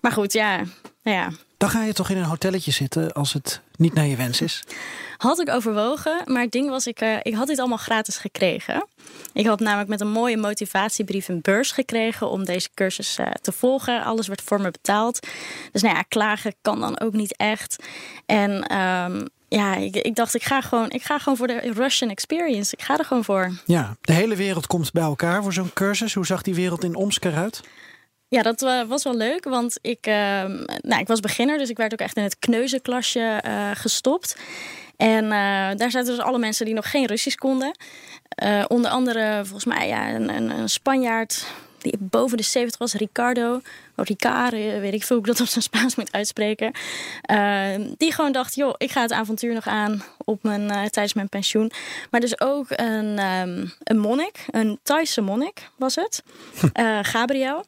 Maar 0.00 0.12
goed, 0.12 0.32
ja, 0.32 0.56
nou 1.02 1.16
ja, 1.16 1.30
dan 1.64 1.72
ga 1.72 1.84
je 1.84 1.92
toch 1.92 2.10
in 2.10 2.16
een 2.16 2.24
hotelletje 2.24 2.70
zitten 2.70 3.12
als 3.12 3.32
het 3.32 3.60
niet 3.76 3.94
naar 3.94 4.06
je 4.06 4.16
wens 4.16 4.40
is? 4.40 4.64
Had 5.16 5.40
ik 5.40 5.50
overwogen, 5.50 6.22
maar 6.24 6.42
het 6.42 6.52
ding 6.52 6.68
was, 6.68 6.86
ik, 6.86 7.00
uh, 7.00 7.16
ik 7.22 7.34
had 7.34 7.46
dit 7.46 7.58
allemaal 7.58 7.78
gratis 7.78 8.16
gekregen. 8.16 8.86
Ik 9.32 9.46
had 9.46 9.60
namelijk 9.60 9.88
met 9.88 10.00
een 10.00 10.10
mooie 10.10 10.36
motivatiebrief 10.36 11.28
een 11.28 11.40
beurs 11.40 11.72
gekregen 11.72 12.30
om 12.30 12.44
deze 12.44 12.68
cursus 12.74 13.18
uh, 13.18 13.26
te 13.30 13.52
volgen. 13.52 14.04
Alles 14.04 14.26
werd 14.26 14.42
voor 14.42 14.60
me 14.60 14.70
betaald. 14.70 15.26
Dus 15.72 15.82
nou 15.82 15.94
ja, 15.94 16.02
klagen 16.02 16.54
kan 16.62 16.80
dan 16.80 17.00
ook 17.00 17.12
niet 17.12 17.36
echt. 17.36 17.84
En 18.26 18.76
um, 18.76 19.28
ja, 19.48 19.74
ik, 19.74 19.96
ik, 19.96 20.14
dacht, 20.14 20.34
ik 20.34 20.42
ga, 20.42 20.60
gewoon, 20.60 20.90
ik 20.90 21.02
ga 21.02 21.18
gewoon 21.18 21.36
voor 21.36 21.46
de 21.46 21.72
Russian 21.74 22.10
experience. 22.10 22.76
Ik 22.76 22.82
ga 22.82 22.98
er 22.98 23.04
gewoon 23.04 23.24
voor. 23.24 23.52
Ja, 23.64 23.96
de 24.00 24.12
hele 24.12 24.36
wereld 24.36 24.66
komt 24.66 24.92
bij 24.92 25.02
elkaar 25.02 25.42
voor 25.42 25.52
zo'n 25.52 25.72
cursus. 25.74 26.14
Hoe 26.14 26.26
zag 26.26 26.42
die 26.42 26.54
wereld 26.54 26.84
in 26.84 26.94
Omsk 26.94 27.24
eruit? 27.24 27.62
Ja, 28.34 28.42
dat 28.42 28.86
was 28.88 29.04
wel 29.04 29.16
leuk, 29.16 29.44
want 29.44 29.78
ik, 29.80 30.06
uh, 30.06 30.14
nou, 30.80 31.00
ik 31.00 31.06
was 31.06 31.20
beginner, 31.20 31.58
dus 31.58 31.70
ik 31.70 31.76
werd 31.76 31.92
ook 31.92 31.98
echt 31.98 32.16
in 32.16 32.22
het 32.22 32.38
kneuzenklasje 32.38 33.42
uh, 33.46 33.70
gestopt. 33.74 34.36
En 34.96 35.24
uh, 35.24 35.30
daar 35.76 35.90
zaten 35.90 36.04
dus 36.04 36.24
alle 36.24 36.38
mensen 36.38 36.64
die 36.64 36.74
nog 36.74 36.90
geen 36.90 37.06
Russisch 37.06 37.36
konden. 37.36 37.76
Onder 38.68 38.90
andere, 38.90 39.40
volgens 39.44 39.64
mij, 39.64 39.88
ja, 39.88 40.14
een, 40.14 40.28
een, 40.36 40.50
een, 40.50 40.68
Spanjaard 40.68 41.46
die 41.78 41.96
boven 41.98 42.36
de 42.36 42.42
70 42.42 42.78
was, 42.78 42.94
Ricardo. 42.94 43.60
Of 43.96 44.08
Ricard, 44.08 44.52
weet 44.52 44.94
ik 44.94 45.04
veel 45.04 45.16
hoe 45.16 45.26
ik 45.26 45.32
dat 45.32 45.40
op 45.40 45.52
zijn 45.52 45.64
Spaans 45.64 45.94
moet 45.94 46.12
uitspreken. 46.12 46.72
die 47.96 48.12
gewoon 48.12 48.32
dacht, 48.32 48.54
joh, 48.54 48.74
ik 48.76 48.90
ga 48.90 49.02
het 49.02 49.12
avontuur 49.12 49.54
nog 49.54 49.66
aan 49.66 50.02
op 50.24 50.42
mijn, 50.42 50.68
tijdens 50.68 51.14
mijn 51.14 51.28
pensioen. 51.28 51.70
Maar 52.10 52.20
dus 52.20 52.40
ook 52.40 52.66
een, 52.68 53.18
um, 53.18 53.72
een 53.82 53.98
monnik, 53.98 54.44
een 54.50 54.78
Thaise 54.82 55.20
monnik 55.20 55.68
was 55.76 55.94
het. 55.94 56.22
Gabriel. 57.12 57.64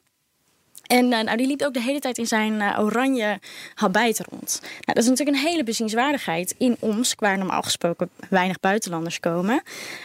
En 0.87 1.05
uh, 1.05 1.21
nou, 1.21 1.37
die 1.37 1.47
liep 1.47 1.61
ook 1.61 1.73
de 1.73 1.81
hele 1.81 1.99
tijd 1.99 2.17
in 2.17 2.27
zijn 2.27 2.53
uh, 2.53 2.79
oranje 2.79 3.39
habijt 3.75 4.21
rond. 4.29 4.59
Nou, 4.61 4.83
dat 4.85 4.97
is 4.97 5.09
natuurlijk 5.09 5.37
een 5.37 5.43
hele 5.43 5.63
bezienswaardigheid 5.63 6.55
in 6.57 6.77
Omsk, 6.79 7.19
waar 7.19 7.37
normaal 7.37 7.61
gesproken 7.61 8.09
weinig 8.29 8.59
buitenlanders 8.59 9.19
komen. 9.19 9.61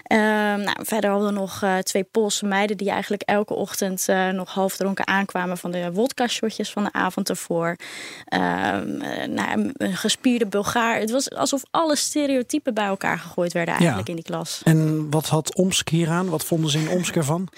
Uh, 0.07 0.18
nou, 0.18 0.77
verder 0.83 1.11
hadden 1.11 1.29
we 1.29 1.35
nog 1.35 1.62
uh, 1.62 1.79
twee 1.79 2.05
Poolse 2.05 2.47
meiden 2.47 2.77
die 2.77 2.90
eigenlijk 2.90 3.23
elke 3.23 3.55
ochtend 3.55 4.07
nog 4.33 4.55
half 4.55 4.77
dronken 4.77 5.07
aankwamen 5.07 5.59
van 5.59 5.71
de 5.71 5.92
wodka-shotjes 5.92 6.73
van 6.73 6.85
de 6.85 6.92
avond 6.92 7.29
ervoor. 7.29 7.77
Ehm, 8.25 8.97
nou, 9.35 9.73
een 9.77 9.97
gespierde 9.97 10.47
Bulgaar. 10.47 10.99
Het 10.99 11.11
was 11.11 11.31
alsof 11.31 11.62
alle 11.71 11.97
stereotypen 11.97 12.75
bij 12.75 12.87
elkaar 12.87 13.18
gegooid 13.18 13.53
werden 13.53 13.75
eigenlijk 13.75 14.09
in 14.09 14.14
die 14.14 14.25
klas. 14.25 14.61
En 14.64 15.11
wat 15.11 15.27
had 15.27 15.57
Omsk 15.57 15.88
hieraan? 15.88 16.29
Wat 16.29 16.45
vonden 16.45 16.71
ze 16.71 16.79
in 16.79 16.88
Omsk 16.88 17.16
ervan? 17.16 17.49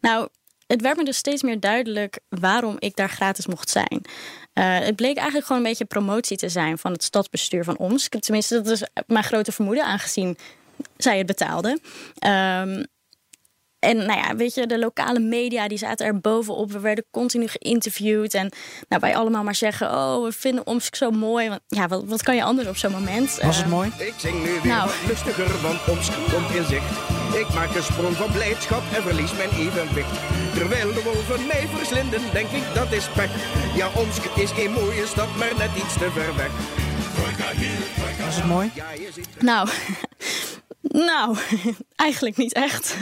Nou, 0.00 0.28
het 0.70 0.82
werd 0.82 0.96
me 0.96 1.04
dus 1.04 1.16
steeds 1.16 1.42
meer 1.42 1.60
duidelijk 1.60 2.18
waarom 2.28 2.76
ik 2.78 2.96
daar 2.96 3.08
gratis 3.08 3.46
mocht 3.46 3.70
zijn. 3.70 4.02
Uh, 4.54 4.78
het 4.78 4.96
bleek 4.96 5.16
eigenlijk 5.16 5.46
gewoon 5.46 5.62
een 5.62 5.68
beetje 5.68 5.84
promotie 5.84 6.36
te 6.36 6.48
zijn 6.48 6.78
van 6.78 6.92
het 6.92 7.02
stadsbestuur 7.02 7.64
van 7.64 7.78
Omsk. 7.78 8.20
Tenminste, 8.20 8.54
dat 8.54 8.72
is 8.72 8.82
mijn 9.06 9.24
grote 9.24 9.52
vermoeden, 9.52 9.84
aangezien 9.84 10.38
zij 10.96 11.18
het 11.18 11.26
betaalden. 11.26 11.80
Um, 12.26 12.84
en 13.78 13.96
nou 13.96 14.18
ja, 14.18 14.36
weet 14.36 14.54
je, 14.54 14.66
de 14.66 14.78
lokale 14.78 15.18
media 15.18 15.68
die 15.68 15.78
zaten 15.78 16.06
er 16.06 16.20
bovenop. 16.20 16.72
We 16.72 16.80
werden 16.80 17.04
continu 17.10 17.48
geïnterviewd. 17.48 18.34
En 18.34 18.52
nou, 18.88 19.00
wij 19.00 19.16
allemaal 19.16 19.42
maar 19.42 19.54
zeggen: 19.54 19.90
Oh, 19.90 20.24
we 20.24 20.32
vinden 20.32 20.66
Omsk 20.66 20.94
zo 20.94 21.10
mooi. 21.10 21.48
Want 21.48 21.60
ja, 21.66 21.88
wat, 21.88 22.04
wat 22.04 22.22
kan 22.22 22.36
je 22.36 22.42
anders 22.42 22.68
op 22.68 22.76
zo'n 22.76 22.92
moment? 22.92 23.38
Was 23.42 23.56
het 23.56 23.66
uh, 23.66 23.72
mooi? 23.72 23.92
Ik 23.98 24.14
zing 24.16 24.42
nu 24.42 24.50
weer 24.50 24.66
nou. 24.66 24.90
lustiger, 25.06 25.60
want 25.62 25.88
Omsk 25.88 26.12
komt 26.32 26.54
in 26.54 26.64
zicht. 26.64 27.19
Ik 27.34 27.54
maak 27.54 27.74
een 27.74 27.82
sprong 27.82 28.16
van 28.16 28.32
blijdschap 28.32 28.82
en 28.94 29.02
verlies 29.02 29.32
mijn 29.32 29.50
evenwicht. 29.50 30.20
Terwijl 30.54 30.92
de 30.92 31.02
wolven 31.02 31.46
mij 31.46 31.66
verslinden, 31.74 32.20
denk 32.32 32.50
ik 32.50 32.62
dat 32.74 32.92
is 32.92 33.08
pek. 33.08 33.30
Ja, 33.74 33.88
Omsk 33.96 34.24
is 34.24 34.50
geen 34.50 34.72
mooie 34.72 35.06
stad, 35.06 35.36
maar 35.36 35.54
net 35.58 35.70
iets 35.76 35.92
te 35.92 36.10
ver 36.10 36.36
weg. 36.36 36.50
Was 38.24 38.36
het 38.36 38.44
mooi? 38.44 38.70
Nou, 39.38 39.68
nou, 41.10 41.36
eigenlijk 41.96 42.36
niet 42.36 42.52
echt. 42.52 42.96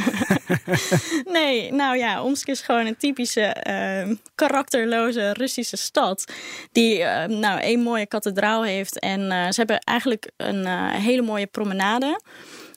nee, 1.39 1.73
nou 1.73 1.97
ja, 1.97 2.23
Omsk 2.23 2.49
is 2.49 2.61
gewoon 2.61 2.87
een 2.87 2.97
typische 2.97 3.57
uh, 3.69 4.17
karakterloze 4.35 5.33
Russische 5.33 5.77
stad. 5.77 6.33
Die 6.73 6.99
uh, 6.99 7.25
nou 7.25 7.61
één 7.61 7.81
mooie 7.81 8.07
kathedraal 8.07 8.65
heeft. 8.65 8.99
En 8.99 9.21
uh, 9.21 9.45
ze 9.45 9.55
hebben 9.55 9.79
eigenlijk 9.79 10.31
een 10.37 10.67
hele 10.91 11.23
mooie 11.23 11.47
promenade 11.47 12.21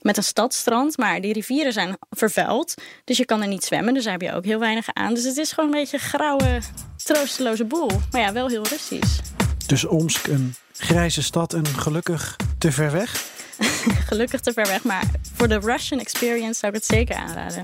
met 0.01 0.17
een 0.17 0.23
stadstrand. 0.23 0.97
Maar 0.97 1.21
die 1.21 1.33
rivieren 1.33 1.73
zijn 1.73 1.97
vervuild. 2.09 2.73
Dus 3.03 3.17
je 3.17 3.25
kan 3.25 3.41
er 3.41 3.47
niet 3.47 3.63
zwemmen. 3.63 3.93
Dus 3.93 4.03
daar 4.03 4.13
heb 4.13 4.21
je 4.21 4.33
ook 4.33 4.45
heel 4.45 4.59
weinig 4.59 4.87
aan. 4.93 5.13
Dus 5.13 5.23
het 5.23 5.37
is 5.37 5.51
gewoon 5.51 5.69
een 5.69 5.79
beetje 5.79 5.97
een 5.97 6.03
grauwe, 6.03 6.59
troosteloze 7.03 7.65
boel. 7.65 7.89
Maar 8.11 8.21
ja, 8.21 8.33
wel 8.33 8.47
heel 8.47 8.67
Russisch. 8.67 9.19
Dus 9.65 9.85
Omsk 9.85 10.27
een 10.27 10.55
grijze 10.73 11.23
stad 11.23 11.53
en 11.53 11.65
gelukkig 11.65 12.35
te 12.57 12.71
ver 12.71 12.91
weg? 12.91 13.23
gelukkig 14.09 14.39
te 14.39 14.53
ver 14.53 14.67
weg. 14.67 14.83
Maar 14.83 15.05
voor 15.35 15.47
de 15.47 15.59
Russian 15.59 15.99
experience 15.99 16.59
zou 16.59 16.73
ik 16.73 16.77
het 16.77 16.87
zeker 16.87 17.15
aanraden. 17.15 17.61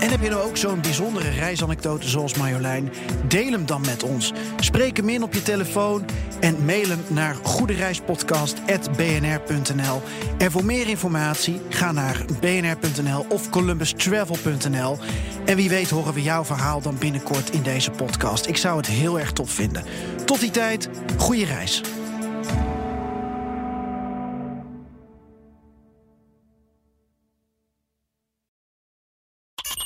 En 0.00 0.10
heb 0.10 0.20
je 0.20 0.28
nou 0.28 0.42
ook 0.42 0.56
zo'n 0.56 0.80
bijzondere 0.80 1.30
reisanekdote 1.30 2.08
zoals 2.08 2.34
Marjolein? 2.34 2.92
Deel 3.28 3.52
hem 3.52 3.66
dan 3.66 3.80
met 3.80 4.02
ons. 4.02 4.32
Spreek 4.60 4.96
hem 4.96 5.08
in 5.08 5.22
op 5.22 5.34
je 5.34 5.42
telefoon 5.42 6.04
en 6.40 6.64
mail 6.64 6.88
hem 6.88 7.00
naar 7.08 7.36
goedereispodcast.bnr.nl. 7.42 10.02
En 10.38 10.50
voor 10.50 10.64
meer 10.64 10.88
informatie 10.88 11.60
ga 11.68 11.92
naar 11.92 12.24
bnr.nl 12.40 13.26
of 13.28 13.50
columbustravel.nl. 13.50 14.98
En 15.44 15.56
wie 15.56 15.68
weet 15.68 15.90
horen 15.90 16.14
we 16.14 16.22
jouw 16.22 16.44
verhaal 16.44 16.80
dan 16.80 16.98
binnenkort 16.98 17.50
in 17.50 17.62
deze 17.62 17.90
podcast. 17.90 18.46
Ik 18.46 18.56
zou 18.56 18.76
het 18.76 18.86
heel 18.86 19.18
erg 19.18 19.32
tof 19.32 19.50
vinden. 19.50 19.84
Tot 20.24 20.40
die 20.40 20.50
tijd, 20.50 20.88
goede 21.18 21.44
reis. 21.44 21.82